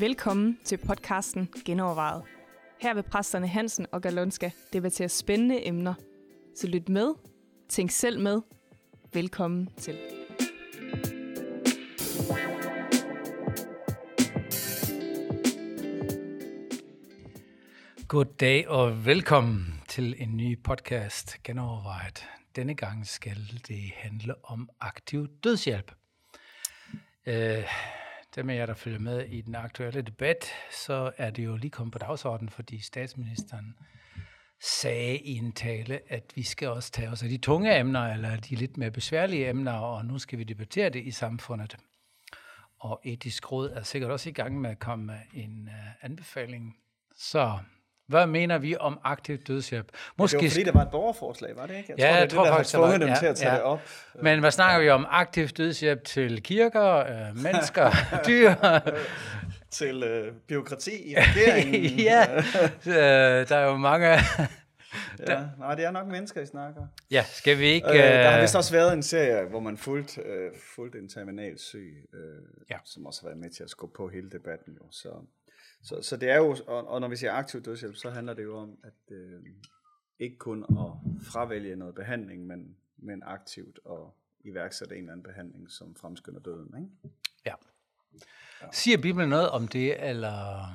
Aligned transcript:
Velkommen 0.00 0.58
til 0.64 0.76
podcasten 0.76 1.48
Genovervejet. 1.64 2.22
Her 2.80 2.94
vil 2.94 3.02
præsterne 3.02 3.48
Hansen 3.48 3.86
og 3.92 4.02
Galonska 4.02 4.50
debattere 4.72 5.08
spændende 5.08 5.66
emner. 5.66 5.94
Så 6.56 6.66
lyt 6.66 6.88
med, 6.88 7.14
tænk 7.68 7.90
selv 7.90 8.20
med. 8.20 8.40
Velkommen 9.12 9.68
til. 9.76 9.98
Goddag 18.08 18.68
og 18.68 19.06
velkommen 19.06 19.82
til 19.88 20.14
en 20.18 20.36
ny 20.36 20.62
podcast, 20.62 21.42
Genovervejet. 21.42 22.26
Denne 22.56 22.74
gang 22.74 23.06
skal 23.06 23.60
det 23.68 23.92
handle 23.96 24.34
om 24.44 24.68
aktiv 24.80 25.28
dødshjælp. 25.44 25.92
Øh, 27.26 27.64
dem 28.42 28.50
af 28.50 28.56
jer, 28.56 28.66
der 28.66 28.74
følger 28.74 28.98
med 28.98 29.26
i 29.26 29.40
den 29.40 29.54
aktuelle 29.54 30.02
debat, 30.02 30.44
så 30.70 31.12
er 31.16 31.30
det 31.30 31.44
jo 31.44 31.56
lige 31.56 31.70
kommet 31.70 31.92
på 31.92 31.98
dagsordenen, 31.98 32.48
fordi 32.48 32.80
statsministeren 32.80 33.74
sagde 34.60 35.18
i 35.18 35.36
en 35.36 35.52
tale, 35.52 36.00
at 36.08 36.32
vi 36.34 36.42
skal 36.42 36.68
også 36.68 36.92
tage 36.92 37.08
os 37.08 37.22
af 37.22 37.28
de 37.28 37.38
tunge 37.38 37.78
emner, 37.78 38.12
eller 38.12 38.36
de 38.36 38.54
lidt 38.54 38.76
mere 38.76 38.90
besværlige 38.90 39.48
emner, 39.48 39.72
og 39.72 40.04
nu 40.04 40.18
skal 40.18 40.38
vi 40.38 40.44
debattere 40.44 40.90
det 40.90 41.04
i 41.04 41.10
samfundet. 41.10 41.76
Og 42.78 43.00
etisk 43.04 43.52
råd 43.52 43.70
er 43.70 43.82
sikkert 43.82 44.10
også 44.10 44.28
i 44.28 44.32
gang 44.32 44.60
med 44.60 44.70
at 44.70 44.78
komme 44.78 45.06
med 45.06 45.20
en 45.34 45.68
øh, 45.68 46.04
anbefaling. 46.04 46.76
Så 47.16 47.58
hvad 48.10 48.26
mener 48.26 48.58
vi 48.58 48.76
om 48.76 48.98
aktiv 49.04 49.38
dødshjælp? 49.38 49.88
Måske... 50.16 50.38
Det 50.38 50.44
var 50.44 50.50
fordi, 50.50 50.64
der 50.64 50.72
var 50.72 50.82
et 50.82 50.90
borgerforslag, 50.90 51.56
var 51.56 51.66
det 51.66 51.76
ikke? 51.76 51.94
Jeg 51.98 51.98
ja, 51.98 52.04
tror, 52.04 52.12
det 52.12 52.20
jeg 52.20 52.22
det, 52.22 52.30
tror 52.30 52.44
der 52.44 52.52
faktisk, 52.52 53.00
dem 53.00 53.08
ja, 53.08 53.14
til 53.14 53.26
at 53.26 53.36
tage 53.36 53.50
ja. 53.50 53.56
det 53.56 53.64
op. 53.64 53.80
Men 54.22 54.40
hvad 54.40 54.50
snakker 54.50 54.76
ja. 54.76 54.82
vi 54.82 54.90
om? 54.90 55.06
Aktiv 55.10 55.48
dødshjælp 55.48 56.04
til 56.04 56.42
kirker, 56.42 56.96
øh, 56.96 57.42
mennesker, 57.42 57.90
dyr? 58.26 58.54
til 59.70 60.02
øh, 60.02 60.34
byråkrati 60.48 61.10
i 61.10 61.14
regeringen? 61.16 61.98
ja, 62.10 62.36
øh, 62.86 63.48
der 63.48 63.56
er 63.56 63.66
jo 63.66 63.76
mange... 63.76 64.08
ja, 64.08 64.18
nej, 65.58 65.74
det 65.74 65.84
er 65.84 65.90
nok 65.90 66.06
mennesker, 66.06 66.40
I 66.40 66.46
snakker. 66.46 66.86
Ja, 67.10 67.24
skal 67.28 67.58
vi 67.58 67.66
ikke... 67.66 67.88
Øh, 67.88 67.94
der 67.94 68.30
har 68.30 68.40
vist 68.40 68.56
også 68.56 68.72
været 68.72 68.92
en 68.92 69.02
serie, 69.02 69.44
hvor 69.44 69.60
man 69.60 69.76
fulgte, 69.76 70.20
øh, 70.20 70.50
fulgte 70.74 70.98
en 70.98 71.08
terminal 71.08 71.58
syg, 71.58 72.08
øh, 72.14 72.20
ja. 72.70 72.76
som 72.84 73.06
også 73.06 73.22
har 73.22 73.28
været 73.28 73.40
med 73.40 73.50
til 73.50 73.62
at 73.62 73.70
skubbe 73.70 73.96
på 73.96 74.08
hele 74.08 74.30
debatten. 74.30 74.72
Jo. 74.80 74.86
Så 74.90 75.08
så, 75.82 76.02
så 76.02 76.16
det 76.16 76.30
er 76.30 76.36
jo, 76.36 76.56
og, 76.66 76.88
og 76.88 77.00
når 77.00 77.08
vi 77.08 77.16
siger 77.16 77.32
aktiv 77.32 77.62
dødshjælp, 77.62 77.96
så 77.96 78.10
handler 78.10 78.34
det 78.34 78.42
jo 78.42 78.58
om, 78.58 78.78
at 78.84 79.16
øh, 79.16 79.40
ikke 80.18 80.38
kun 80.38 80.64
at 80.64 81.22
fravælge 81.22 81.76
noget 81.76 81.94
behandling, 81.94 82.46
men, 82.46 82.76
men 82.96 83.22
aktivt 83.26 83.78
at 83.90 83.98
iværksætte 84.44 84.94
en 84.94 85.00
eller 85.00 85.12
anden 85.12 85.24
behandling, 85.24 85.70
som 85.70 85.94
fremskynder 85.94 86.40
døden. 86.40 86.74
Ikke? 86.76 87.16
Ja. 87.46 87.54
ja. 88.62 88.66
Siger 88.72 88.98
Bibelen 89.02 89.28
noget 89.28 89.50
om 89.50 89.68
det, 89.68 90.08
eller 90.08 90.66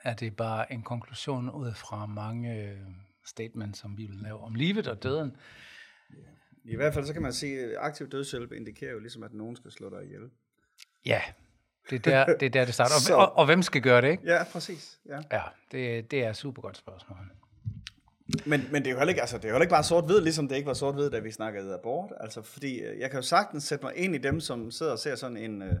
er 0.00 0.14
det 0.14 0.36
bare 0.36 0.72
en 0.72 0.82
konklusion 0.82 1.50
ud 1.50 1.72
fra 1.74 2.06
mange 2.06 2.78
statements, 3.26 3.78
som 3.78 3.96
Bibelen 3.96 4.22
laver 4.22 4.42
om 4.42 4.54
livet 4.54 4.88
og 4.88 5.02
døden? 5.02 5.36
I 6.64 6.76
hvert 6.76 6.94
fald 6.94 7.04
så 7.04 7.12
kan 7.12 7.22
man 7.22 7.32
sige, 7.32 7.60
at 7.60 7.76
aktiv 7.78 8.08
dødshjælp 8.08 8.52
indikerer 8.52 8.92
jo 8.92 8.98
ligesom, 8.98 9.22
at 9.22 9.32
nogen 9.32 9.56
skal 9.56 9.70
slå 9.70 9.90
dig 9.90 10.04
ihjel. 10.04 10.30
Ja, 11.06 11.22
det 11.90 12.06
er 12.06 12.24
der, 12.24 12.34
det, 12.40 12.46
er 12.46 12.50
der, 12.50 12.64
det 12.64 12.74
starter. 12.74 13.14
Og, 13.14 13.26
og, 13.26 13.38
og 13.38 13.46
hvem 13.46 13.62
skal 13.62 13.82
gøre 13.82 14.00
det, 14.00 14.10
ikke? 14.10 14.22
Ja, 14.26 14.44
præcis. 14.44 14.98
Ja, 15.08 15.18
ja 15.32 15.42
det, 15.72 16.10
det 16.10 16.24
er 16.24 16.30
et 16.30 16.36
super 16.36 16.62
godt 16.62 16.76
spørgsmål. 16.76 17.18
Men, 18.46 18.60
men 18.72 18.82
det 18.82 18.86
er 18.86 18.90
jo 18.90 18.98
heller 18.98 19.10
ikke, 19.10 19.20
altså, 19.20 19.36
det 19.36 19.44
er 19.44 19.48
jo 19.48 19.54
heller 19.54 19.64
ikke 19.64 19.72
bare 19.72 19.84
sort-hvid, 19.84 20.20
ligesom 20.20 20.48
det 20.48 20.56
ikke 20.56 20.66
var 20.66 20.74
sort-hvid, 20.74 21.10
da 21.10 21.18
vi 21.18 21.30
snakkede 21.30 21.74
abort. 21.74 22.12
Altså, 22.20 22.42
fordi 22.42 22.80
øh, 22.80 22.98
jeg 22.98 23.10
kan 23.10 23.18
jo 23.18 23.22
sagtens 23.22 23.64
sætte 23.64 23.84
mig 23.84 23.96
ind 23.96 24.14
i 24.14 24.18
dem, 24.18 24.40
som 24.40 24.70
sidder 24.70 24.92
og 24.92 24.98
ser 24.98 25.14
sådan 25.14 25.36
en, 25.36 25.62
øh, 25.62 25.74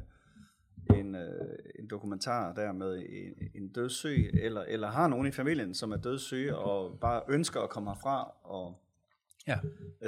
en, 0.98 1.14
øh, 1.14 1.58
en 1.78 1.88
dokumentar 1.90 2.52
der 2.52 2.72
med 2.72 2.96
en, 2.96 3.62
en 3.62 3.68
dødssyg, 3.68 4.30
eller, 4.34 4.62
eller 4.62 4.90
har 4.90 5.08
nogen 5.08 5.26
i 5.26 5.30
familien, 5.30 5.74
som 5.74 5.92
er 5.92 5.96
dødssyge, 5.96 6.56
og 6.56 6.98
bare 7.00 7.22
ønsker 7.28 7.60
at 7.60 7.70
komme 7.70 7.90
herfra. 7.90 8.34
Og, 8.44 8.82
ja. 9.46 9.58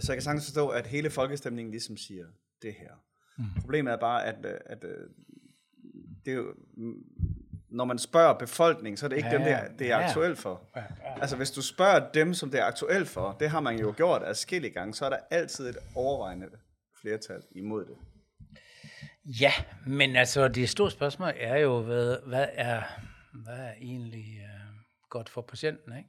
Så 0.01 0.13
jeg 0.13 0.17
kan 0.17 0.23
sagtens 0.23 0.45
forstå, 0.45 0.69
at 0.69 0.87
hele 0.87 1.11
folkestemningen 1.11 1.71
ligesom 1.71 1.97
siger 1.97 2.27
det 2.63 2.75
her. 2.75 2.91
Mm. 3.39 3.45
Problemet 3.61 3.93
er 3.93 3.97
bare, 3.97 4.25
at, 4.25 4.47
at, 4.47 4.61
at 4.67 4.85
det 6.25 6.33
er 6.33 6.37
jo, 6.37 6.55
når 7.71 7.85
man 7.85 7.99
spørger 7.99 8.39
befolkningen, 8.39 8.97
så 8.97 9.07
er 9.07 9.09
det 9.09 9.17
ikke 9.17 9.29
ja, 9.29 9.35
dem, 9.35 9.43
det 9.43 9.53
er, 9.53 9.69
det 9.79 9.93
er 9.93 9.99
ja. 9.99 10.07
aktuelt 10.07 10.39
for. 10.39 10.63
Ja, 10.77 10.81
ja. 10.81 11.21
Altså 11.21 11.37
hvis 11.37 11.51
du 11.51 11.63
spørger 11.63 12.13
dem, 12.15 12.35
som 12.35 12.51
det 12.51 12.61
er 12.61 12.65
aktuelt 12.65 13.09
for, 13.09 13.37
det 13.41 13.51
har 13.51 13.61
man 13.61 13.79
jo 13.79 13.95
gjort 13.97 14.23
adskillige 14.25 14.73
gange, 14.73 14.95
så 14.95 15.05
er 15.05 15.11
der 15.11 15.19
altid 15.31 15.69
et 15.69 15.77
overvejende 15.95 16.47
flertal 17.01 17.43
imod 17.51 17.85
det. 17.85 17.97
Ja, 19.41 19.53
men 19.87 20.17
altså 20.17 20.49
det 20.49 20.69
store 20.69 20.91
spørgsmål 20.91 21.33
er 21.37 21.57
jo, 21.57 21.83
hvad, 21.83 22.17
hvad, 22.27 22.47
er, 22.53 22.83
hvad 23.33 23.59
er 23.59 23.73
egentlig 23.81 24.41
uh, 24.41 24.75
godt 25.11 25.29
for 25.29 25.41
patienten, 25.41 25.97
ikke? 25.97 26.09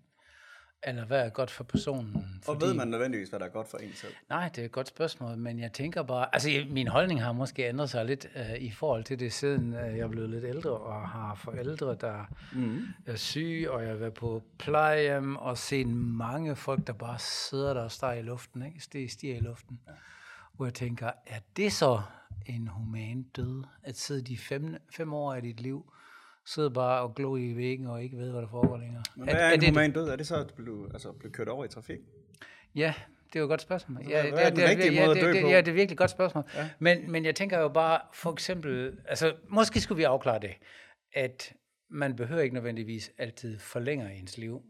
Eller 0.88 1.06
hvad 1.06 1.26
er 1.26 1.30
godt 1.30 1.52
for 1.52 1.64
personen? 1.64 2.40
Fordi... 2.44 2.56
Og 2.56 2.62
ved 2.62 2.74
man 2.74 2.88
nødvendigvis, 2.88 3.30
hvad 3.30 3.40
der 3.40 3.46
er 3.46 3.50
godt 3.50 3.68
for 3.68 3.78
en 3.78 3.94
selv? 3.94 4.14
Nej, 4.30 4.50
det 4.50 4.62
er 4.62 4.66
et 4.66 4.72
godt 4.72 4.88
spørgsmål, 4.88 5.38
men 5.38 5.60
jeg 5.60 5.72
tænker 5.74 6.04
bare... 6.04 6.28
Altså, 6.34 6.50
min 6.70 6.88
holdning 6.88 7.24
har 7.24 7.32
måske 7.32 7.70
ændret 7.70 7.90
sig 7.90 8.06
lidt 8.06 8.28
uh, 8.36 8.62
i 8.64 8.72
forhold 8.72 9.04
til 9.04 9.20
det, 9.20 9.34
siden 9.34 9.74
uh, 9.74 9.80
jeg 9.80 10.00
er 10.00 10.08
blevet 10.08 10.30
lidt 10.30 10.46
ældre 10.46 10.72
og 10.72 11.10
har 11.10 11.36
forældre, 11.36 11.96
der 11.96 12.26
mm. 12.54 12.82
er 13.06 13.16
syge, 13.16 13.72
og 13.72 13.82
jeg 13.82 13.90
har 13.90 13.98
været 13.98 14.14
på 14.14 14.44
plejehjem 14.58 15.36
og 15.36 15.58
set 15.58 15.88
mange 15.88 16.56
folk, 16.56 16.88
der 16.88 16.94
bare 16.94 17.20
sidder 17.20 17.74
der 17.74 17.82
og 17.82 17.92
står 17.92 18.12
i 18.12 18.22
luften, 18.22 18.66
ikke? 18.66 18.80
Stiger 19.10 19.36
i 19.36 19.40
luften. 19.40 19.80
Ja. 19.88 19.92
Hvor 20.54 20.66
jeg 20.66 20.74
tænker, 20.74 21.12
er 21.28 21.40
det 21.58 21.74
så 21.74 22.02
en 22.46 22.68
human 22.68 23.24
død, 23.24 23.64
at 23.84 23.98
sidde 23.98 24.22
de 24.22 24.38
fem, 24.38 24.76
fem 24.90 25.14
år 25.14 25.34
af 25.34 25.42
dit 25.42 25.60
liv 25.60 25.92
sidder 26.46 26.70
bare 26.70 27.02
og 27.02 27.16
glor 27.16 27.38
i 27.38 27.56
væggen 27.56 27.88
og 27.88 28.04
ikke 28.04 28.18
ved, 28.18 28.32
hvad 28.32 28.42
der 28.42 28.48
foregår 28.48 28.78
længere. 28.78 29.04
Men 29.16 29.24
hvad 29.24 29.34
er, 29.34 29.40
er 29.40 29.54
en 29.54 29.62
det, 29.62 29.70
human 29.70 29.92
død? 29.92 30.10
Er 30.10 30.16
det 30.16 30.28
så, 30.28 30.36
at 30.36 30.54
blev, 30.54 30.90
altså, 30.94 31.12
blev 31.12 31.32
kørt 31.32 31.48
over 31.50 31.66
i 31.66 31.68
trafik? 31.68 32.00
Ja, 32.76 32.94
det 33.28 33.36
er 33.36 33.40
jo 33.40 33.46
et 33.46 33.50
godt 33.50 33.62
spørgsmål. 33.62 34.06
Ja, 34.10 34.24
det, 34.24 34.44
er 34.44 34.50
den 34.50 34.60
det, 34.60 34.70
rigtige 34.70 34.94
ja, 34.94 35.06
måde 35.06 35.16
det, 35.16 35.28
at 35.28 35.36
dø 35.36 35.42
på? 35.42 35.48
Ja, 35.48 35.58
det 35.58 35.68
er 35.68 35.74
virkelig 35.74 35.92
et 35.92 35.98
godt 35.98 36.12
spørgsmål. 36.12 36.44
Ja. 36.56 36.70
Men, 36.80 37.12
men 37.12 37.26
jeg 37.26 37.36
tænker 37.36 37.60
jo 37.60 37.70
bare, 37.70 38.02
for 38.14 38.32
eksempel, 38.32 38.98
altså 39.06 39.36
måske 39.50 39.82
skulle 39.82 39.98
vi 39.98 40.04
afklare 40.04 40.40
det, 40.40 40.56
at 41.14 41.54
man 41.90 42.16
behøver 42.16 42.42
ikke 42.42 42.54
nødvendigvis 42.54 43.12
altid 43.18 43.60
forlænger 43.60 44.10
ens 44.10 44.38
liv, 44.38 44.62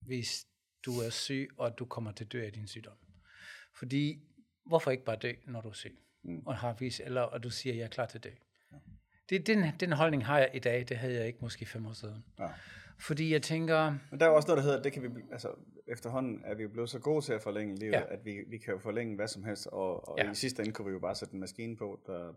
hvis 0.00 0.46
du 0.86 0.90
er 0.90 1.10
syg, 1.10 1.48
og 1.58 1.78
du 1.78 1.84
kommer 1.84 2.12
til 2.12 2.24
at 2.24 2.32
dø 2.32 2.44
af 2.44 2.52
din 2.52 2.66
sygdom. 2.66 2.96
Fordi, 3.78 4.18
hvorfor 4.66 4.90
ikke 4.90 5.04
bare 5.04 5.16
dø, 5.16 5.32
når 5.46 5.60
du 5.60 5.68
er 5.68 5.72
syg? 5.72 5.98
Mm. 6.24 6.42
Og, 6.46 6.56
har 6.56 6.72
vis, 6.72 7.00
eller, 7.04 7.20
og 7.20 7.42
du 7.42 7.50
siger, 7.50 7.72
at 7.72 7.78
jeg 7.78 7.84
er 7.84 7.88
klar 7.88 8.06
til 8.06 8.18
at 8.18 8.24
dø. 8.24 8.30
Det, 9.30 9.46
den, 9.46 9.64
den 9.80 9.92
holdning 9.92 10.26
har 10.26 10.38
jeg 10.38 10.50
i 10.54 10.58
dag, 10.58 10.84
det 10.88 10.96
havde 10.96 11.14
jeg 11.14 11.26
ikke 11.26 11.38
måske 11.42 11.66
fem 11.66 11.86
år 11.86 11.92
siden. 11.92 12.24
Ja. 12.38 12.48
Fordi 12.98 13.32
jeg 13.32 13.42
tænker... 13.42 13.94
Men 14.10 14.20
der 14.20 14.26
er 14.26 14.30
også 14.30 14.48
noget, 14.48 14.64
der 14.64 14.70
hedder, 14.70 14.82
det 14.82 14.92
kan 14.92 15.02
vi, 15.02 15.08
altså 15.32 15.48
efterhånden 15.86 16.42
er 16.44 16.54
vi 16.54 16.66
blevet 16.66 16.90
så 16.90 16.98
gode 16.98 17.24
til 17.24 17.32
at 17.32 17.42
forlænge 17.42 17.76
livet, 17.76 17.92
ja. 17.92 18.02
at 18.08 18.24
vi, 18.24 18.38
vi 18.48 18.58
kan 18.58 18.74
jo 18.74 18.78
forlænge 18.78 19.16
hvad 19.16 19.28
som 19.28 19.44
helst, 19.44 19.66
og, 19.66 20.08
og 20.08 20.18
ja. 20.18 20.30
i 20.30 20.34
sidste 20.34 20.62
ende 20.62 20.72
kunne 20.72 20.86
vi 20.86 20.92
jo 20.92 20.98
bare 20.98 21.14
sætte 21.14 21.34
en 21.34 21.40
maskine 21.40 21.76
på, 21.76 22.00
der 22.06 22.32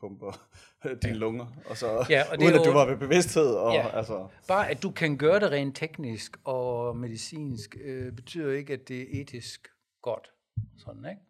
pumper 0.00 0.48
dine 1.02 1.12
ja. 1.12 1.12
lunger, 1.12 1.46
og 1.66 1.76
så 1.76 2.06
ja, 2.10 2.22
og 2.32 2.36
det 2.38 2.44
uden 2.44 2.54
at 2.54 2.66
du 2.66 2.72
var 2.72 2.86
ved 2.86 2.96
bevidsthed. 2.96 3.54
Og, 3.54 3.74
ja. 3.74 3.96
altså. 3.96 4.28
Bare 4.48 4.70
at 4.70 4.82
du 4.82 4.90
kan 4.90 5.16
gøre 5.16 5.40
det 5.40 5.50
rent 5.50 5.76
teknisk 5.76 6.36
og 6.44 6.96
medicinsk, 6.96 7.76
øh, 7.84 8.12
betyder 8.12 8.52
ikke, 8.52 8.72
at 8.72 8.88
det 8.88 9.00
er 9.00 9.20
etisk 9.20 9.68
godt. 10.02 10.30
Sådan, 10.76 11.04
ikke? 11.10 11.20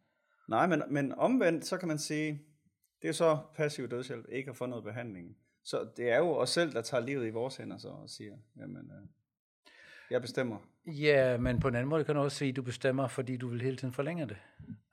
Nej, 0.48 0.66
men, 0.66 0.82
men 0.90 1.12
omvendt, 1.12 1.66
så 1.66 1.76
kan 1.76 1.88
man 1.88 1.98
sige, 1.98 2.40
det 3.04 3.10
er 3.10 3.14
så 3.14 3.38
passiv 3.56 3.88
dødshjælp, 3.88 4.26
ikke 4.28 4.50
at 4.50 4.56
få 4.56 4.66
noget 4.66 4.84
behandling. 4.84 5.36
Så 5.64 5.86
det 5.96 6.10
er 6.10 6.18
jo 6.18 6.30
os 6.30 6.50
selv, 6.50 6.72
der 6.72 6.82
tager 6.82 7.04
livet 7.04 7.26
i 7.26 7.30
vores 7.30 7.56
hænder 7.56 7.78
så 7.78 7.88
og 7.88 8.10
siger, 8.10 8.32
jamen, 8.60 8.76
øh, 8.76 9.06
jeg 10.10 10.20
bestemmer. 10.20 10.56
Ja, 10.86 11.36
men 11.36 11.60
på 11.60 11.68
en 11.68 11.74
anden 11.74 11.88
måde 11.88 12.04
kan 12.04 12.14
du 12.14 12.20
også 12.20 12.36
sige, 12.36 12.48
at 12.48 12.56
du 12.56 12.62
bestemmer, 12.62 13.08
fordi 13.08 13.36
du 13.36 13.48
vil 13.48 13.62
hele 13.62 13.76
tiden 13.76 13.94
forlænge 13.94 14.26
det. 14.26 14.36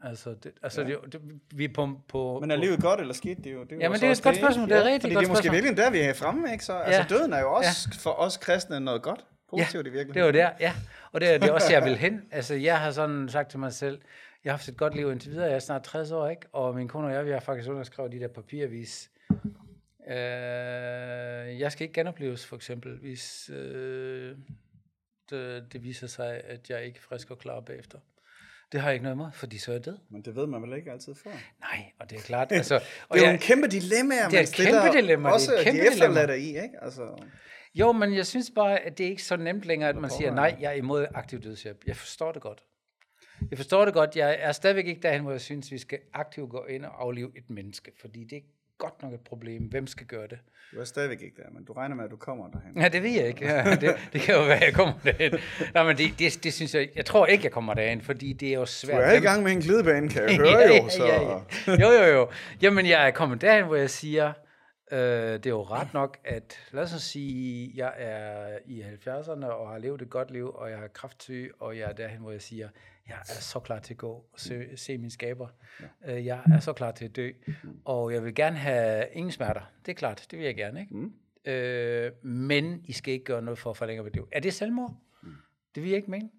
Altså, 0.03 0.35
det, 0.43 0.51
altså 0.63 0.81
ja. 0.81 0.87
det, 0.87 1.13
det, 1.13 1.21
vi 1.53 1.63
er 1.63 1.73
på, 1.73 1.99
på... 2.07 2.39
Men 2.39 2.51
er 2.51 2.55
livet 2.55 2.81
godt 2.81 2.99
eller 2.99 3.13
skidt? 3.13 3.37
Det 3.37 3.47
er 3.47 3.53
jo, 3.53 3.63
det 3.63 3.71
er 3.71 3.77
ja, 3.79 3.89
men 3.89 3.99
det 3.99 4.07
er 4.07 4.11
et 4.11 4.23
godt 4.23 4.35
spørgsmål. 4.35 4.69
Det 4.69 4.77
er 4.77 4.83
rigtig 4.83 5.01
fordi 5.01 5.13
godt 5.13 5.23
det 5.23 5.29
er 5.29 5.35
måske 5.35 5.51
virkelig 5.51 5.77
der, 5.77 5.91
vi 5.91 5.99
er 5.99 6.13
fremme, 6.13 6.51
ikke? 6.51 6.65
Så, 6.65 6.73
altså, 6.73 6.91
ja. 6.91 6.97
Altså, 6.97 7.17
døden 7.17 7.33
er 7.33 7.39
jo 7.39 7.53
også 7.53 7.89
ja. 7.91 7.97
for 7.97 8.19
os 8.19 8.37
kristne 8.37 8.79
noget 8.79 9.01
godt. 9.01 9.25
Positivt 9.49 9.85
ja, 9.85 9.91
i 9.91 9.93
virkeligheden. 9.93 10.33
det 10.33 10.43
var 10.43 10.49
der, 10.49 10.55
ja. 10.59 10.73
Og 11.11 11.21
det 11.21 11.33
er, 11.33 11.37
det 11.37 11.51
også, 11.51 11.73
jeg 11.73 11.83
vil 11.85 11.97
hen. 11.97 12.21
Altså, 12.31 12.55
jeg 12.55 12.79
har 12.79 12.91
sådan 12.91 13.29
sagt 13.29 13.49
til 13.49 13.59
mig 13.59 13.73
selv, 13.73 14.01
jeg 14.43 14.51
har 14.51 14.57
haft 14.57 14.67
et 14.67 14.77
godt 14.77 14.95
liv 14.95 15.11
indtil 15.11 15.31
videre. 15.31 15.45
Jeg 15.45 15.55
er 15.55 15.59
snart 15.59 15.83
60 15.83 16.11
år, 16.11 16.29
ikke? 16.29 16.45
Og 16.51 16.75
min 16.75 16.87
kone 16.87 17.07
og 17.07 17.13
jeg, 17.13 17.25
vi 17.25 17.31
har 17.31 17.39
faktisk 17.39 17.69
underskrevet 17.69 18.11
de 18.11 18.19
der 18.19 18.27
papirvis. 18.27 19.11
Øh, 20.07 21.59
jeg 21.59 21.71
skal 21.71 21.83
ikke 21.83 21.93
genopleves, 21.93 22.45
for 22.45 22.55
eksempel, 22.55 22.97
hvis 22.97 23.49
øh, 23.53 24.35
det, 25.29 25.73
det 25.73 25.83
viser 25.83 26.07
sig, 26.07 26.41
at 26.43 26.69
jeg 26.69 26.85
ikke 26.85 26.97
er 26.97 27.01
frisk 27.01 27.31
og 27.31 27.39
klar 27.39 27.59
bagefter. 27.59 27.99
Det 28.71 28.81
har 28.81 28.87
jeg 28.87 28.93
ikke 28.93 29.03
noget 29.03 29.15
imod, 29.15 29.31
fordi 29.33 29.57
så 29.57 29.71
er 29.71 29.75
jeg 29.75 29.85
død. 29.85 29.97
Men 30.09 30.21
det 30.21 30.35
ved 30.35 30.47
man 30.47 30.61
vel 30.61 30.73
ikke 30.77 30.91
altid 30.91 31.15
før? 31.15 31.31
Nej, 31.59 31.91
og 31.99 32.09
det 32.09 32.17
er 32.17 32.21
klart. 32.21 32.51
Altså, 32.61 32.75
og 33.09 33.17
det 33.17 33.23
er 33.23 33.27
jo 33.27 33.33
en 33.33 33.39
kæmpe 33.39 33.67
dilemma, 33.67 34.15
det 34.29 34.39
er 34.39 34.43
et 34.43 34.53
kæmpe 34.53 34.97
dilemma. 34.97 35.29
Også 35.29 35.51
det 35.51 35.57
er 35.57 35.61
et 35.61 35.65
kæmpe 35.65 35.81
de 35.81 35.87
efterladte 35.87 36.39
i, 36.39 36.47
ikke? 36.47 36.75
Altså. 36.81 37.23
Jo, 37.75 37.91
men 37.91 38.15
jeg 38.15 38.25
synes 38.25 38.51
bare, 38.55 38.79
at 38.79 38.97
det 38.97 39.05
er 39.05 39.09
ikke 39.09 39.23
så 39.23 39.37
nemt 39.37 39.63
længere, 39.63 39.89
at 39.89 39.95
man 39.95 40.09
siger, 40.09 40.33
nej, 40.33 40.57
jeg 40.59 40.71
er 40.71 40.75
imod 40.75 41.05
aktiv 41.13 41.41
dødshjælp. 41.41 41.83
Jeg 41.87 41.95
forstår 41.95 42.31
det 42.31 42.41
godt. 42.41 42.63
Jeg 43.51 43.57
forstår 43.57 43.85
det 43.85 43.93
godt. 43.93 44.15
Jeg 44.15 44.37
er 44.39 44.51
stadigvæk 44.51 44.87
ikke 44.87 45.01
derhen, 45.01 45.21
hvor 45.21 45.31
jeg 45.31 45.41
synes, 45.41 45.71
vi 45.71 45.77
skal 45.77 45.99
aktivt 46.13 46.49
gå 46.49 46.65
ind 46.65 46.85
og 46.85 47.03
aflive 47.03 47.31
et 47.37 47.49
menneske, 47.49 47.91
fordi 48.01 48.23
det 48.23 48.43
godt 48.77 49.01
nok 49.03 49.13
et 49.13 49.19
problem. 49.19 49.63
Hvem 49.63 49.87
skal 49.87 50.07
gøre 50.07 50.27
det? 50.27 50.39
Du 50.73 50.79
er 50.79 50.83
stadigvæk 50.83 51.21
ikke 51.21 51.35
der, 51.41 51.49
men 51.51 51.63
du 51.63 51.73
regner 51.73 51.95
med, 51.95 52.05
at 52.05 52.11
du 52.11 52.15
kommer 52.15 52.47
derhen. 52.47 52.81
Ja, 52.81 52.87
det 52.87 53.03
ved 53.03 53.09
jeg 53.09 53.27
ikke. 53.27 53.45
Ja, 53.45 53.75
det, 53.75 53.95
det 54.13 54.21
kan 54.21 54.35
jo 54.35 54.41
være, 54.41 54.55
at 54.55 54.63
jeg 54.63 54.73
kommer 54.73 54.93
derhen. 55.03 55.39
Nej, 55.73 55.83
men 55.83 55.97
det, 55.97 56.19
det, 56.19 56.43
det 56.43 56.53
synes 56.53 56.75
jeg, 56.75 56.89
jeg 56.95 57.05
tror 57.05 57.25
ikke, 57.25 57.43
jeg 57.43 57.51
kommer 57.51 57.73
derhen, 57.73 58.01
fordi 58.01 58.33
det 58.33 58.49
er 58.49 58.53
jo 58.53 58.65
svært. 58.65 58.97
Du 58.97 59.01
er 59.01 59.13
i 59.13 59.19
gang 59.19 59.43
med 59.43 59.51
en 59.51 59.59
glidebane, 59.59 60.09
kan 60.09 60.23
jeg 60.23 60.37
høre 60.41 60.59
ja, 60.59 60.77
jo. 60.77 60.89
Så. 60.89 61.05
Ja, 61.05 61.21
ja. 61.21 61.81
Jo, 61.81 62.03
jo, 62.03 62.13
jo. 62.13 62.29
Jamen, 62.61 62.85
jeg 62.85 63.07
er 63.07 63.11
kommet 63.11 63.41
derhen, 63.41 63.65
hvor 63.65 63.75
jeg 63.75 63.89
siger, 63.89 64.33
øh, 64.91 64.99
det 64.99 65.45
er 65.45 65.49
jo 65.49 65.63
ret 65.63 65.93
nok, 65.93 66.17
at 66.25 66.59
lad 66.71 66.83
os 66.83 67.01
sige, 67.01 67.71
jeg 67.75 67.93
er 67.97 68.57
i 68.65 68.81
70'erne 68.81 69.45
og 69.45 69.69
har 69.69 69.77
levet 69.77 70.01
et 70.01 70.09
godt 70.09 70.31
liv, 70.31 70.51
og 70.55 70.69
jeg 70.71 70.79
er 70.79 70.87
kraftsyg, 70.87 71.51
og 71.59 71.77
jeg 71.77 71.89
er 71.89 71.93
derhen, 71.93 72.19
hvor 72.19 72.31
jeg 72.31 72.41
siger, 72.41 72.69
jeg 73.07 73.15
er 73.19 73.23
så 73.23 73.59
klar 73.59 73.79
til 73.79 73.93
at 73.93 73.97
gå 73.97 74.11
og 74.11 74.39
se, 74.39 74.77
se 74.77 74.97
min 74.97 75.09
skaber. 75.09 75.47
Ja. 76.05 76.15
Øh, 76.15 76.25
jeg 76.25 76.41
er 76.53 76.59
så 76.59 76.73
klar 76.73 76.91
til 76.91 77.05
at 77.05 77.15
dø, 77.15 77.31
og 77.85 78.13
jeg 78.13 78.23
vil 78.23 78.35
gerne 78.35 78.57
have 78.57 79.05
ingen 79.13 79.31
smerter. 79.31 79.61
Det 79.85 79.91
er 79.91 79.95
klart, 79.95 80.27
det 80.31 80.39
vil 80.39 80.45
jeg 80.45 80.55
gerne, 80.55 80.79
ikke? 80.81 80.95
Mm. 80.95 81.13
Øh, 81.45 82.11
men 82.25 82.81
I 82.85 82.91
skal 82.91 83.13
ikke 83.13 83.25
gøre 83.25 83.41
noget 83.41 83.57
for 83.57 83.69
at 83.69 83.77
forlænge 83.77 84.03
mit 84.03 84.13
liv. 84.13 84.27
Er 84.31 84.39
det 84.39 84.53
selvmord? 84.53 84.97
Mm. 85.23 85.29
Det 85.75 85.83
vil 85.83 85.89
jeg 85.89 85.97
ikke 85.97 86.11
mene. 86.11 86.29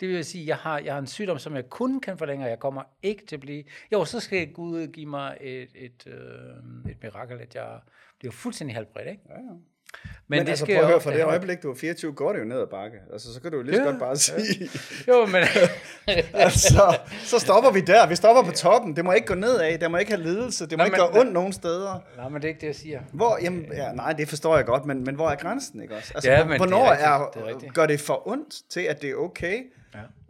Det 0.00 0.08
vil 0.08 0.24
sige, 0.24 0.42
at 0.42 0.48
jeg 0.48 0.56
har, 0.56 0.78
jeg 0.78 0.92
har 0.92 0.98
en 0.98 1.06
sygdom, 1.06 1.38
som 1.38 1.54
jeg 1.56 1.68
kun 1.68 2.00
kan 2.00 2.18
forlænge, 2.18 2.44
og 2.44 2.50
jeg 2.50 2.58
kommer 2.58 2.82
ikke 3.02 3.26
til 3.26 3.36
at 3.36 3.40
blive... 3.40 3.64
Jo, 3.92 4.04
så 4.04 4.20
skal 4.20 4.52
Gud 4.52 4.86
give 4.86 5.06
mig 5.06 5.36
et, 5.40 5.70
et, 5.74 6.06
øh, 6.06 6.90
et 6.90 7.02
mirakel, 7.02 7.40
at 7.40 7.54
jeg 7.54 7.80
bliver 8.18 8.32
fuldstændig 8.32 8.76
helbredt, 8.76 9.08
ikke? 9.08 9.22
Ja, 9.28 9.34
ja. 9.34 9.56
Men, 10.30 10.38
men 10.38 10.46
det 10.46 10.50
altså, 10.50 10.64
skal 10.64 10.76
prøv 10.76 10.84
at 10.84 10.90
høre, 10.90 11.00
fra 11.00 11.12
det 11.12 11.24
øjeblik, 11.24 11.62
du 11.62 11.70
er 11.70 11.74
24, 11.74 12.12
går 12.12 12.32
det 12.32 12.40
jo 12.40 12.44
ned 12.44 12.60
ad 12.60 12.66
bakke. 12.66 12.96
Altså, 13.12 13.34
så 13.34 13.40
kan 13.40 13.50
du 13.50 13.56
jo 13.56 13.62
lige 13.62 13.74
så 13.74 13.82
ja, 13.82 13.88
godt 13.88 13.98
bare 13.98 14.16
sige... 14.16 14.70
Ja. 15.06 15.12
Jo, 15.12 15.26
men... 15.26 15.42
altså, 16.44 16.98
så 17.22 17.38
stopper 17.38 17.70
vi 17.70 17.80
der. 17.80 18.06
Vi 18.06 18.16
stopper 18.16 18.42
på 18.42 18.50
toppen. 18.50 18.96
Det 18.96 19.04
må 19.04 19.12
ikke 19.12 19.26
gå 19.26 19.34
nedad. 19.34 19.78
Det 19.78 19.90
må 19.90 19.96
ikke 19.96 20.12
have 20.12 20.22
lidelse. 20.22 20.64
Det 20.64 20.72
må 20.72 20.76
nej, 20.76 20.86
ikke 20.86 20.96
gøre 20.96 21.20
ondt 21.20 21.32
nogen 21.32 21.52
steder. 21.52 22.00
Nej, 22.16 22.28
men 22.28 22.42
det 22.42 22.44
er 22.44 22.48
ikke 22.48 22.60
det, 22.60 22.66
jeg 22.66 22.74
siger. 22.74 23.00
Hvor, 23.12 23.38
jamen, 23.42 23.66
ja, 23.72 23.92
nej, 23.92 24.12
det 24.12 24.28
forstår 24.28 24.56
jeg 24.56 24.66
godt, 24.66 24.86
men, 24.86 25.04
men 25.04 25.14
hvor 25.14 25.28
er 25.28 25.36
grænsen, 25.36 25.82
ikke 25.82 25.96
også? 25.96 26.12
Altså, 26.14 26.30
ja, 26.30 26.44
men 26.44 26.56
hvornår 26.56 26.92
det 26.92 27.04
er, 27.04 27.24
rigtigt, 27.24 27.54
er, 27.54 27.58
det 27.58 27.68
er 27.68 27.72
gør 27.72 27.86
det 27.86 28.00
for 28.00 28.28
ondt 28.28 28.54
til, 28.70 28.80
at 28.80 29.02
det 29.02 29.10
er 29.10 29.14
okay? 29.14 29.62